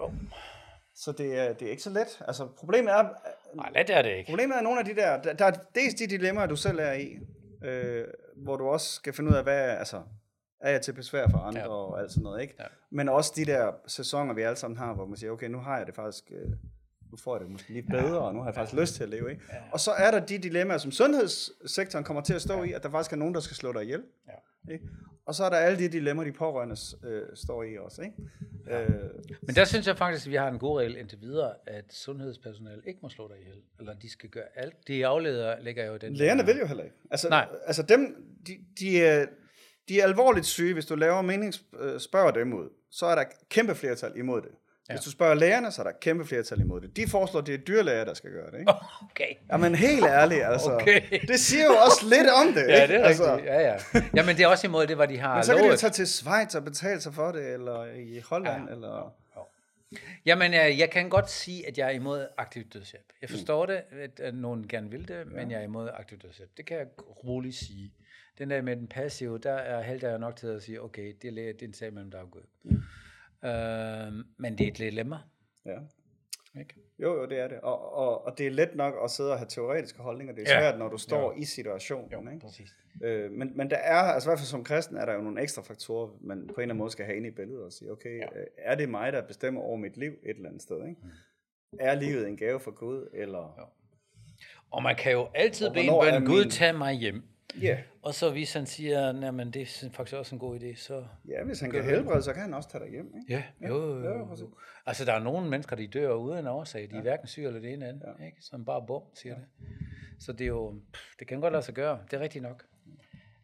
Så 0.95 1.13
det 1.13 1.39
er, 1.39 1.53
det 1.53 1.67
er 1.67 1.71
ikke 1.71 1.83
så 1.83 1.91
let. 1.91 2.23
Altså, 2.27 2.47
problemet 2.57 2.93
er, 2.93 3.09
Nej, 3.55 3.71
let 3.75 3.91
er 3.91 4.03
det 4.03 4.11
ikke. 4.17 4.31
Problemet 4.31 4.57
er 4.57 4.61
nogle 4.63 4.79
af 4.79 4.85
de 4.85 4.95
der, 4.95 5.23
der, 5.23 5.33
der 5.33 5.45
er 5.45 5.53
dels 5.75 5.95
de 5.95 6.07
dilemmaer, 6.07 6.47
du 6.47 6.57
selv 6.57 6.79
er 6.79 6.93
i, 6.93 7.19
øh, 7.65 8.05
hvor 8.37 8.57
du 8.57 8.69
også 8.69 8.93
skal 8.93 9.13
finde 9.13 9.31
ud 9.31 9.37
af, 9.37 9.43
hvad 9.43 9.61
altså, 9.71 10.03
er 10.63 10.71
jeg 10.71 10.81
til 10.83 10.93
besvær 10.93 11.29
for 11.29 11.39
andre 11.39 11.61
Ja. 11.61 11.67
ja. 11.67 11.73
og 11.73 12.01
alt 12.01 12.11
sådan 12.13 12.23
noget, 12.23 12.43
ikke? 12.43 12.55
Ja. 12.61 12.65
Men 12.91 13.09
også 13.09 13.33
de 13.37 13.45
der 13.45 13.73
sæsoner, 13.87 14.35
vi 14.35 14.43
alle 14.43 14.57
sammen 14.57 14.79
har, 14.79 14.95
hvor 14.95 15.07
man 15.07 15.17
siger, 15.17 15.31
okay, 15.31 15.47
nu 15.49 15.59
har 15.59 15.77
jeg 15.79 15.87
det 15.87 15.95
faktisk, 15.95 16.25
øh, 16.31 16.49
nu 17.11 17.17
får 17.17 17.35
jeg 17.37 17.41
det 17.41 17.51
måske 17.51 17.73
lidt 17.73 17.87
bedre, 17.91 18.19
og 18.19 18.35
nu 18.35 18.41
har 18.41 18.47
jeg 18.47 18.55
faktisk 18.55 18.81
lyst 18.81 18.95
til 18.95 19.03
at 19.03 19.09
leve, 19.09 19.31
ikke? 19.31 19.43
Og 19.73 19.81
så 19.81 19.91
er 19.91 20.11
der 20.11 20.21
de 20.27 20.39
dilemmaer, 20.39 20.79
som 20.79 20.91
sundhedssektoren 20.93 22.05
kommer 22.05 22.23
til 22.23 22.35
at 22.35 22.43
stå 22.43 22.63
i, 22.63 22.73
at 22.73 22.83
der 22.83 22.91
faktisk 22.91 23.13
er 23.13 23.17
nogen, 23.17 23.35
der 23.35 23.41
skal 23.41 23.57
slå 23.57 23.73
dig 23.73 23.83
ihjel. 23.83 24.03
Ja. 24.29 24.73
Ikke? 24.73 24.89
Og 25.27 25.35
så 25.35 25.45
er 25.45 25.51
der 25.51 25.57
alle 25.57 25.79
de 25.79 25.89
dilemmaer, 25.89 26.25
de 26.27 26.33
pårørende 26.33 26.77
øh, 27.05 27.23
står 27.35 27.63
i 27.63 27.79
også, 27.79 28.03
ikke? 28.03 28.15
Øh, 28.71 29.11
Men 29.43 29.55
der 29.55 29.65
synes 29.65 29.87
jeg 29.87 29.97
faktisk, 29.99 30.27
at 30.27 30.31
vi 30.31 30.37
har 30.37 30.49
en 30.49 30.59
god 30.59 30.79
regel 30.81 30.97
indtil 30.97 31.21
videre, 31.21 31.55
at 31.67 31.85
sundhedspersonale 31.93 32.83
ikke 32.87 32.99
må 33.03 33.09
slå 33.09 33.29
dig 33.29 33.37
ihjel. 33.41 33.57
Eller 33.81 33.95
de 33.95 34.11
skal 34.11 34.29
gøre 34.31 34.45
alt. 34.55 34.75
De 34.89 35.07
afleder 35.07 35.61
lægger 35.61 35.85
jo 35.87 35.97
den. 35.97 36.15
Lægerne 36.15 36.47
vil 36.47 36.59
jo 36.59 36.67
heller 36.67 36.85
ikke. 36.85 36.97
Altså, 37.11 37.29
Nej. 37.29 37.49
altså 37.67 37.83
dem, 37.83 38.27
de, 38.47 38.59
de, 38.81 39.05
er, 39.05 39.27
de 39.89 40.01
er 40.01 40.05
alvorligt 40.05 40.47
syge. 40.47 40.73
Hvis 40.75 40.87
du 40.87 40.95
laver 40.95 41.23
menings, 41.23 41.63
øh, 41.81 42.01
spørger 42.01 42.31
dem 42.31 42.53
ud, 42.53 42.69
så 42.91 43.07
er 43.07 43.15
der 43.15 43.25
kæmpe 43.51 43.75
flertal 43.75 44.13
imod 44.17 44.43
det. 44.43 44.51
Hvis 44.91 45.01
du 45.01 45.11
spørger 45.11 45.35
lægerne, 45.35 45.71
så 45.73 45.83
er 45.83 45.87
der 45.87 45.93
kæmpe 46.01 46.27
flertal 46.27 46.61
imod 46.61 46.81
det. 46.81 46.97
De 46.97 47.09
foreslår, 47.09 47.41
at 47.41 47.47
det 47.47 47.55
er 47.55 47.59
dyrlæger, 47.59 48.05
der 48.05 48.15
skal 48.15 48.31
gøre 48.31 48.51
det. 48.51 48.59
Ikke? 48.59 48.73
Okay. 49.11 49.35
Jamen 49.53 49.75
helt 49.75 50.05
ærligt, 50.05 50.45
altså. 50.45 50.73
Okay. 50.73 51.03
Det 51.29 51.41
siger 51.41 51.65
jo 51.65 51.73
også 51.73 52.07
lidt 52.09 52.29
om 52.47 52.53
det. 52.55 52.69
Ja, 52.69 52.83
ikke? 52.83 52.95
det 52.95 53.01
er 53.03 53.07
altså, 53.07 53.33
rigtigt. 53.33 53.53
Ja, 53.53 53.61
ja. 53.61 53.77
Jamen, 54.17 54.37
det 54.37 54.43
er 54.43 54.47
også 54.47 54.67
imod 54.67 54.87
det, 54.87 54.97
hvad 54.97 55.09
de 55.09 55.19
har 55.19 55.35
Men 55.37 55.45
så 55.45 55.53
kan 55.53 55.63
de 55.63 55.67
lovet. 55.69 55.79
tage 55.81 55.91
til 55.91 56.07
Schweiz 56.07 56.55
og 56.55 56.65
betale 56.65 57.01
sig 57.01 57.15
for 57.15 57.33
det, 57.33 57.53
eller 57.53 57.85
i 57.87 58.21
Holland, 58.29 58.69
Ja. 58.69 58.75
eller... 58.75 59.15
Jamen, 60.27 60.55
øh, 60.55 60.79
jeg 60.79 60.91
kan 60.91 61.09
godt 61.09 61.31
sige, 61.31 61.67
at 61.69 61.79
jeg 61.79 61.87
er 61.87 61.91
imod 61.91 62.27
aktiv 62.39 62.65
dødshjælp. 62.65 63.05
Jeg 63.23 63.31
forstår 63.31 63.67
det, 63.67 63.83
at, 64.19 64.35
nogen 64.35 64.69
gerne 64.69 64.91
vil 64.91 65.09
det, 65.09 65.33
men 65.33 65.51
jeg 65.51 65.59
er 65.61 65.65
imod 65.65 65.89
aktiv 65.95 66.19
dødshjælp. 66.19 66.51
Det 66.57 66.67
kan 66.67 66.77
jeg 66.77 66.87
roligt 67.25 67.57
sige. 67.57 67.93
Den 68.39 68.51
der 68.51 68.63
med 68.63 68.77
den 68.77 68.89
passive, 68.89 69.39
der 69.39 69.53
er 69.53 69.97
jeg 70.03 70.19
nok 70.19 70.37
til 70.37 70.47
at 70.47 70.63
sige, 70.63 70.83
okay, 70.83 71.15
det 71.23 71.29
er, 71.29 71.53
det 71.53 71.63
er 71.63 71.67
en 71.67 71.75
sag 71.75 71.93
mellem 71.93 72.11
dig 72.11 72.21
og 72.21 72.31
Gud. 72.31 72.43
Øh, 73.45 74.25
men 74.39 74.59
det 74.59 74.65
er 74.65 74.71
et 74.71 74.79
dilemma. 74.79 75.17
Ja. 75.67 75.79
Ikke? 76.61 76.75
Jo, 76.99 77.15
jo, 77.15 77.27
det 77.27 77.39
er 77.39 77.49
det. 77.49 77.61
Og, 77.61 77.95
og, 77.95 78.25
og 78.27 78.39
det 78.39 78.47
er 78.47 78.51
let 78.51 78.75
nok 78.75 78.95
at 79.05 79.11
sidde 79.11 79.33
og 79.33 79.39
have 79.39 79.47
teoretiske 79.49 79.99
holdninger. 80.03 80.35
Det 80.35 80.49
er 80.49 80.55
Ja. 80.55 80.61
svært, 80.61 80.79
når 80.79 80.89
du 80.89 80.99
står 80.99 81.33
i 81.37 81.45
situationen. 81.45 82.33
Ikke? 82.35 82.47
præcis. 82.47 82.77
Øh, 83.03 83.31
men, 83.31 83.53
men 83.57 83.71
der 83.71 83.77
er, 83.77 83.95
altså 83.99 84.29
i 84.29 84.31
hvert 84.31 84.39
fald 84.39 84.47
som 84.47 84.65
kristen, 84.65 84.97
er 84.97 85.05
der 85.05 85.13
jo 85.15 85.21
nogle 85.21 85.43
ekstra 85.43 85.63
faktorer, 85.63 86.09
man 86.21 86.39
på 86.39 86.43
en 86.43 86.51
eller 86.51 86.63
anden 86.63 86.79
måde 86.79 86.91
skal 86.91 87.05
have 87.05 87.17
ind 87.17 87.27
i 87.27 87.31
billedet 87.31 87.65
og 87.65 87.73
sige, 87.73 87.93
okay, 87.93 88.19
ja. 88.19 88.27
er 88.59 88.75
det 88.75 88.89
mig, 88.89 89.13
der 89.13 89.23
bestemmer 89.27 89.61
over 89.61 89.77
mit 89.77 89.97
liv 89.97 90.13
et 90.23 90.37
eller 90.37 90.49
andet 90.49 90.63
sted? 90.63 90.77
Ikke? 90.89 91.01
Mm. 91.03 91.79
Er 91.81 91.95
livet 91.95 92.29
en 92.29 92.37
gave 92.37 92.61
for 92.61 92.71
Gud, 92.71 93.09
eller... 93.15 93.55
Ja. 93.59 93.65
Og 94.71 94.83
man 94.83 94.97
kan 94.97 95.13
jo 95.13 95.29
altid 95.35 95.71
bede 95.71 95.85
en 95.85 95.93
bøn, 96.03 96.25
Gud, 96.27 96.43
min- 96.45 96.51
tag 96.51 96.75
mig 96.75 96.95
hjem. 96.95 97.23
Ja, 97.61 97.67
yeah. 97.67 97.79
Og 98.03 98.15
så 98.15 98.31
hvis 98.31 98.53
han 98.53 98.67
siger, 98.67 99.31
men 99.31 99.51
det 99.51 99.63
er 99.63 99.91
faktisk 99.93 100.17
også 100.17 100.35
en 100.35 100.39
god 100.39 100.61
idé, 100.61 100.77
så... 100.77 101.05
ja 101.29 101.45
hvis 101.45 101.61
han 101.61 101.71
kan 101.71 101.85
helbrede, 101.85 102.23
så 102.23 102.33
kan 102.33 102.43
han 102.43 102.55
også 102.55 102.69
tage 102.69 102.85
dig 102.85 102.91
hjem. 102.91 103.15
Ikke? 103.21 103.33
Ja, 103.33 103.69
jo, 103.69 103.77
jo, 103.77 104.03
ja, 104.03 104.19
jo. 104.19 104.25
præcis. 104.25 104.47
Altså, 104.87 105.05
der 105.05 105.13
er 105.13 105.19
nogle 105.19 105.49
mennesker, 105.49 105.77
de 105.77 105.87
dør 105.87 106.13
uden 106.13 106.47
årsag. 106.47 106.91
De 106.91 106.97
er 106.97 107.01
hverken 107.01 107.27
syge 107.27 107.47
eller 107.47 107.61
det 107.61 107.73
ene 107.73 107.89
andet, 107.89 108.15
ikke? 108.27 108.37
som 108.41 108.65
bare 108.65 108.87
bum, 108.87 109.03
siger 109.15 109.35
det. 109.35 109.45
Så 110.19 110.33
det 110.33 110.41
er 110.41 110.49
jo, 110.49 110.81
pff, 110.93 111.03
det 111.19 111.27
kan 111.27 111.41
godt 111.41 111.53
lade 111.53 111.63
sig 111.63 111.75
gøre. 111.75 111.99
Det 112.11 112.17
er 112.17 112.21
rigtigt 112.21 112.43
nok. 112.43 112.65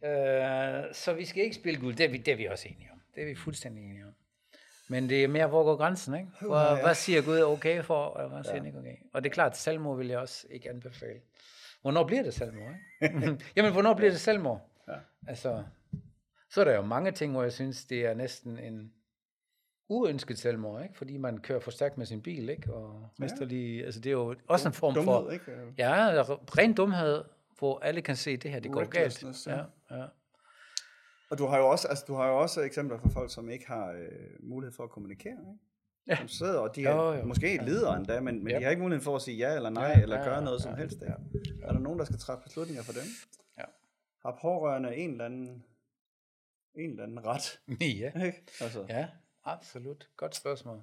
Øh, 0.05 0.85
så 0.93 1.13
vi 1.17 1.25
skal 1.25 1.43
ikke 1.43 1.57
spille 1.57 1.81
guld. 1.81 1.97
Det 1.97 2.07
er, 2.07 2.11
vi, 2.11 2.17
det 2.17 2.33
er 2.33 2.37
vi 2.37 2.47
også 2.47 2.69
enige 2.69 2.89
om. 2.93 3.01
Det 3.15 3.23
er 3.23 3.27
vi 3.27 3.35
fuldstændig 3.35 3.85
enige 3.85 4.05
om. 4.05 4.15
Men 4.89 5.09
det 5.09 5.25
er 5.25 5.29
mere, 5.29 5.47
hvor 5.47 5.65
går 5.65 5.77
grænsen, 5.77 6.15
ikke? 6.15 6.29
Hvor, 6.41 6.59
ja. 6.59 6.83
Hvad 6.83 6.95
siger 6.95 7.23
Gud 7.23 7.41
okay 7.41 7.83
for, 7.83 8.05
og 8.05 8.29
hvad 8.29 8.45
siger 8.45 8.57
han 8.57 8.67
ikke 8.67 8.79
okay? 8.79 8.97
Og 9.13 9.25
det 9.25 9.31
er 9.31 9.35
klart, 9.35 9.57
selvmord 9.57 9.97
vil 9.97 10.09
jeg 10.09 10.19
også 10.19 10.47
ikke 10.51 10.71
anbefale. 10.71 11.21
Hvornår 11.89 12.07
bliver 12.07 12.23
det 12.23 12.35
selvmord, 12.35 12.73
ikke? 13.03 13.39
Jamen, 13.57 13.73
hvornår 13.73 13.95
bliver 13.95 14.11
det 14.11 14.21
selvmord? 14.21 14.71
Ja. 14.89 14.95
Altså, 15.29 15.63
så 16.51 16.61
er 16.61 16.65
der 16.65 16.75
jo 16.77 16.83
mange 16.83 17.11
ting, 17.11 17.33
hvor 17.33 17.43
jeg 17.43 17.53
synes, 17.53 17.85
det 17.85 18.07
er 18.07 18.15
næsten 18.15 18.59
en 18.59 18.93
uønsket 19.89 20.39
selvmord, 20.39 20.83
ikke? 20.83 20.99
Fordi 20.99 21.17
man 21.17 21.39
kører 21.39 21.61
for 21.61 21.71
stærkt 21.71 21.99
med 21.99 22.07
sin 22.07 22.23
bil, 22.23 22.49
ikke? 22.49 22.75
Og 22.75 23.09
mister 23.19 23.45
lige, 23.45 23.85
altså 23.85 24.01
det 24.01 24.11
er 24.11 24.13
jo 24.13 24.35
også 24.49 24.69
en 24.69 24.75
form 24.75 24.95
for... 24.95 25.03
Dumhed, 25.03 25.33
ikke? 25.33 25.53
Ja, 25.79 26.23
ren 26.59 26.75
dumhed, 26.75 27.25
hvor 27.59 27.79
alle 27.79 28.03
kan 28.03 28.17
se, 28.17 28.31
at 28.31 28.43
det 28.43 28.51
her, 28.51 28.61
det 28.61 28.73
går 28.73 28.85
galt. 28.85 29.47
Ja. 29.47 29.57
Ja, 29.57 29.97
ja. 29.97 30.05
Og 31.31 31.39
du 31.39 31.47
har 31.47 31.59
jo 31.59 31.69
også, 31.69 31.89
altså, 31.89 32.05
du 32.09 32.15
har 32.15 32.29
jo 32.29 32.39
også 32.39 32.61
eksempler 32.63 32.99
på 32.99 33.09
folk, 33.09 33.33
som 33.35 33.51
ikke 33.51 33.67
har 33.67 33.93
øh, 33.93 34.09
mulighed 34.41 34.75
for 34.77 34.85
at 34.85 34.91
kommunikere. 34.91 35.33
Ikke? 35.33 35.65
Ja. 36.09 36.17
Som 36.17 36.29
sidder, 36.29 36.59
og 36.59 36.77
de 36.77 36.83
Jo, 36.83 37.09
er 37.13 37.19
jo. 37.19 37.25
måske 37.25 37.61
lider 37.65 37.93
endda, 37.97 38.21
men, 38.21 38.45
men 38.45 38.51
Ja. 38.53 38.59
de 38.59 38.63
har 38.65 38.71
ikke 38.71 38.83
mulighed 38.83 39.05
for 39.05 39.17
at 39.17 39.23
sige 39.23 39.37
ja 39.37 39.55
eller 39.57 39.71
nej, 39.71 39.85
Ja, 39.85 40.03
eller 40.03 40.19
ja, 40.19 40.25
gøre 40.25 40.35
ja, 40.35 40.41
noget 40.45 40.63
som 40.63 40.73
ja, 40.73 40.77
helst. 40.79 41.03
Ikke? 41.03 41.48
Er 41.63 41.73
der 41.73 41.79
nogen, 41.81 41.99
der 41.99 42.05
skal 42.05 42.19
træffe 42.19 42.43
beslutninger 42.45 42.83
for 42.83 42.93
dem? 42.93 43.03
Ja. 43.59 43.65
Har 44.27 44.39
pårørende 44.43 44.97
en 44.97 45.11
eller 45.11 45.25
anden, 45.25 45.65
en 46.75 46.91
eller 46.91 47.03
anden 47.03 47.25
ret? 47.27 47.61
ja. 48.01 48.11
Altså. 48.61 48.85
ja, 48.89 49.07
absolut. 49.45 50.09
Godt 50.17 50.37
spørgsmål. 50.37 50.83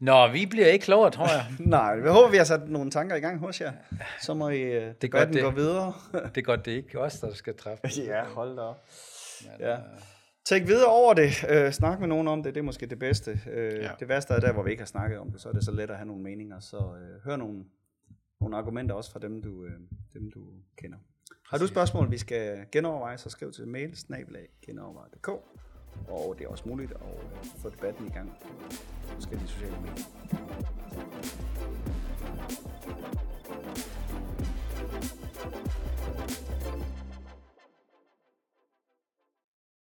Nå, 0.00 0.28
vi 0.28 0.46
bliver 0.46 0.66
ikke 0.66 0.84
klogere, 0.84 1.10
tror 1.10 1.28
jeg. 1.28 1.46
Nej, 1.76 1.80
jeg 1.80 2.12
håber, 2.12 2.30
vi 2.30 2.36
har 2.36 2.44
sat 2.44 2.68
nogle 2.68 2.90
tanker 2.90 3.16
i 3.16 3.20
gang 3.20 3.38
hos 3.38 3.60
jer. 3.60 3.72
Så 4.22 4.34
må 4.34 4.48
I 4.48 4.60
øh, 4.62 4.94
debatten 5.02 5.34
det. 5.34 5.42
gå 5.42 5.50
videre. 5.50 5.94
Det 6.34 6.36
er 6.38 6.42
godt, 6.42 6.64
det 6.64 6.72
er 6.72 6.76
ikke 6.76 7.00
os, 7.00 7.20
der 7.20 7.34
skal 7.34 7.56
træffe. 7.56 7.86
ja, 7.96 8.24
hold 8.24 8.56
da 8.56 8.62
op. 8.62 8.86
Men, 9.42 9.60
Ja. 9.60 9.72
øh, 9.72 9.78
Tænk 10.46 10.66
videre 10.68 10.90
over 10.90 11.14
det. 11.14 11.44
Øh, 11.48 11.72
snak 11.72 12.00
med 12.00 12.08
nogen 12.08 12.28
om 12.28 12.42
det. 12.42 12.54
Det 12.54 12.60
er 12.60 12.64
måske 12.64 12.86
det 12.86 12.98
bedste. 12.98 13.40
Øh, 13.50 13.72
Ja. 13.74 13.82
ja. 13.82 13.90
Det 14.00 14.08
værste 14.08 14.34
er 14.34 14.40
der, 14.40 14.52
hvor 14.52 14.62
vi 14.62 14.70
ikke 14.70 14.80
har 14.80 14.86
snakket 14.86 15.18
om 15.18 15.30
det. 15.32 15.40
Så 15.40 15.48
er 15.48 15.52
det 15.52 15.64
så 15.64 15.70
let 15.72 15.90
at 15.90 15.96
have 15.96 16.06
nogle 16.06 16.22
meninger. 16.22 16.60
Så 16.60 16.76
øh, 16.76 17.20
hør 17.24 17.36
nogle, 17.36 17.64
nogle 18.44 18.56
argumenter 18.56 18.94
også 18.94 19.12
fra 19.12 19.20
dem, 19.20 19.42
du, 19.42 19.64
øh, 19.64 19.80
dem, 20.14 20.30
du 20.30 20.40
kender. 20.76 20.98
Har 21.50 21.58
du 21.58 21.66
spørgsmål, 21.66 22.10
vi 22.10 22.18
skal 22.18 22.66
genoverveje, 22.72 23.18
så 23.18 23.30
skriv 23.30 23.52
til 23.52 23.68
mail 23.68 23.96
genoverveje.dk 24.66 25.28
og 26.08 26.34
det 26.38 26.44
er 26.44 26.48
også 26.48 26.64
muligt 26.66 26.92
at 26.92 26.98
øh, 26.98 27.44
få 27.44 27.70
debatten 27.70 28.06
i 28.06 28.10
gang 28.10 28.32
på 28.40 28.48
forskellige 29.08 29.48
sociale 29.48 29.76
medier. 29.80 30.04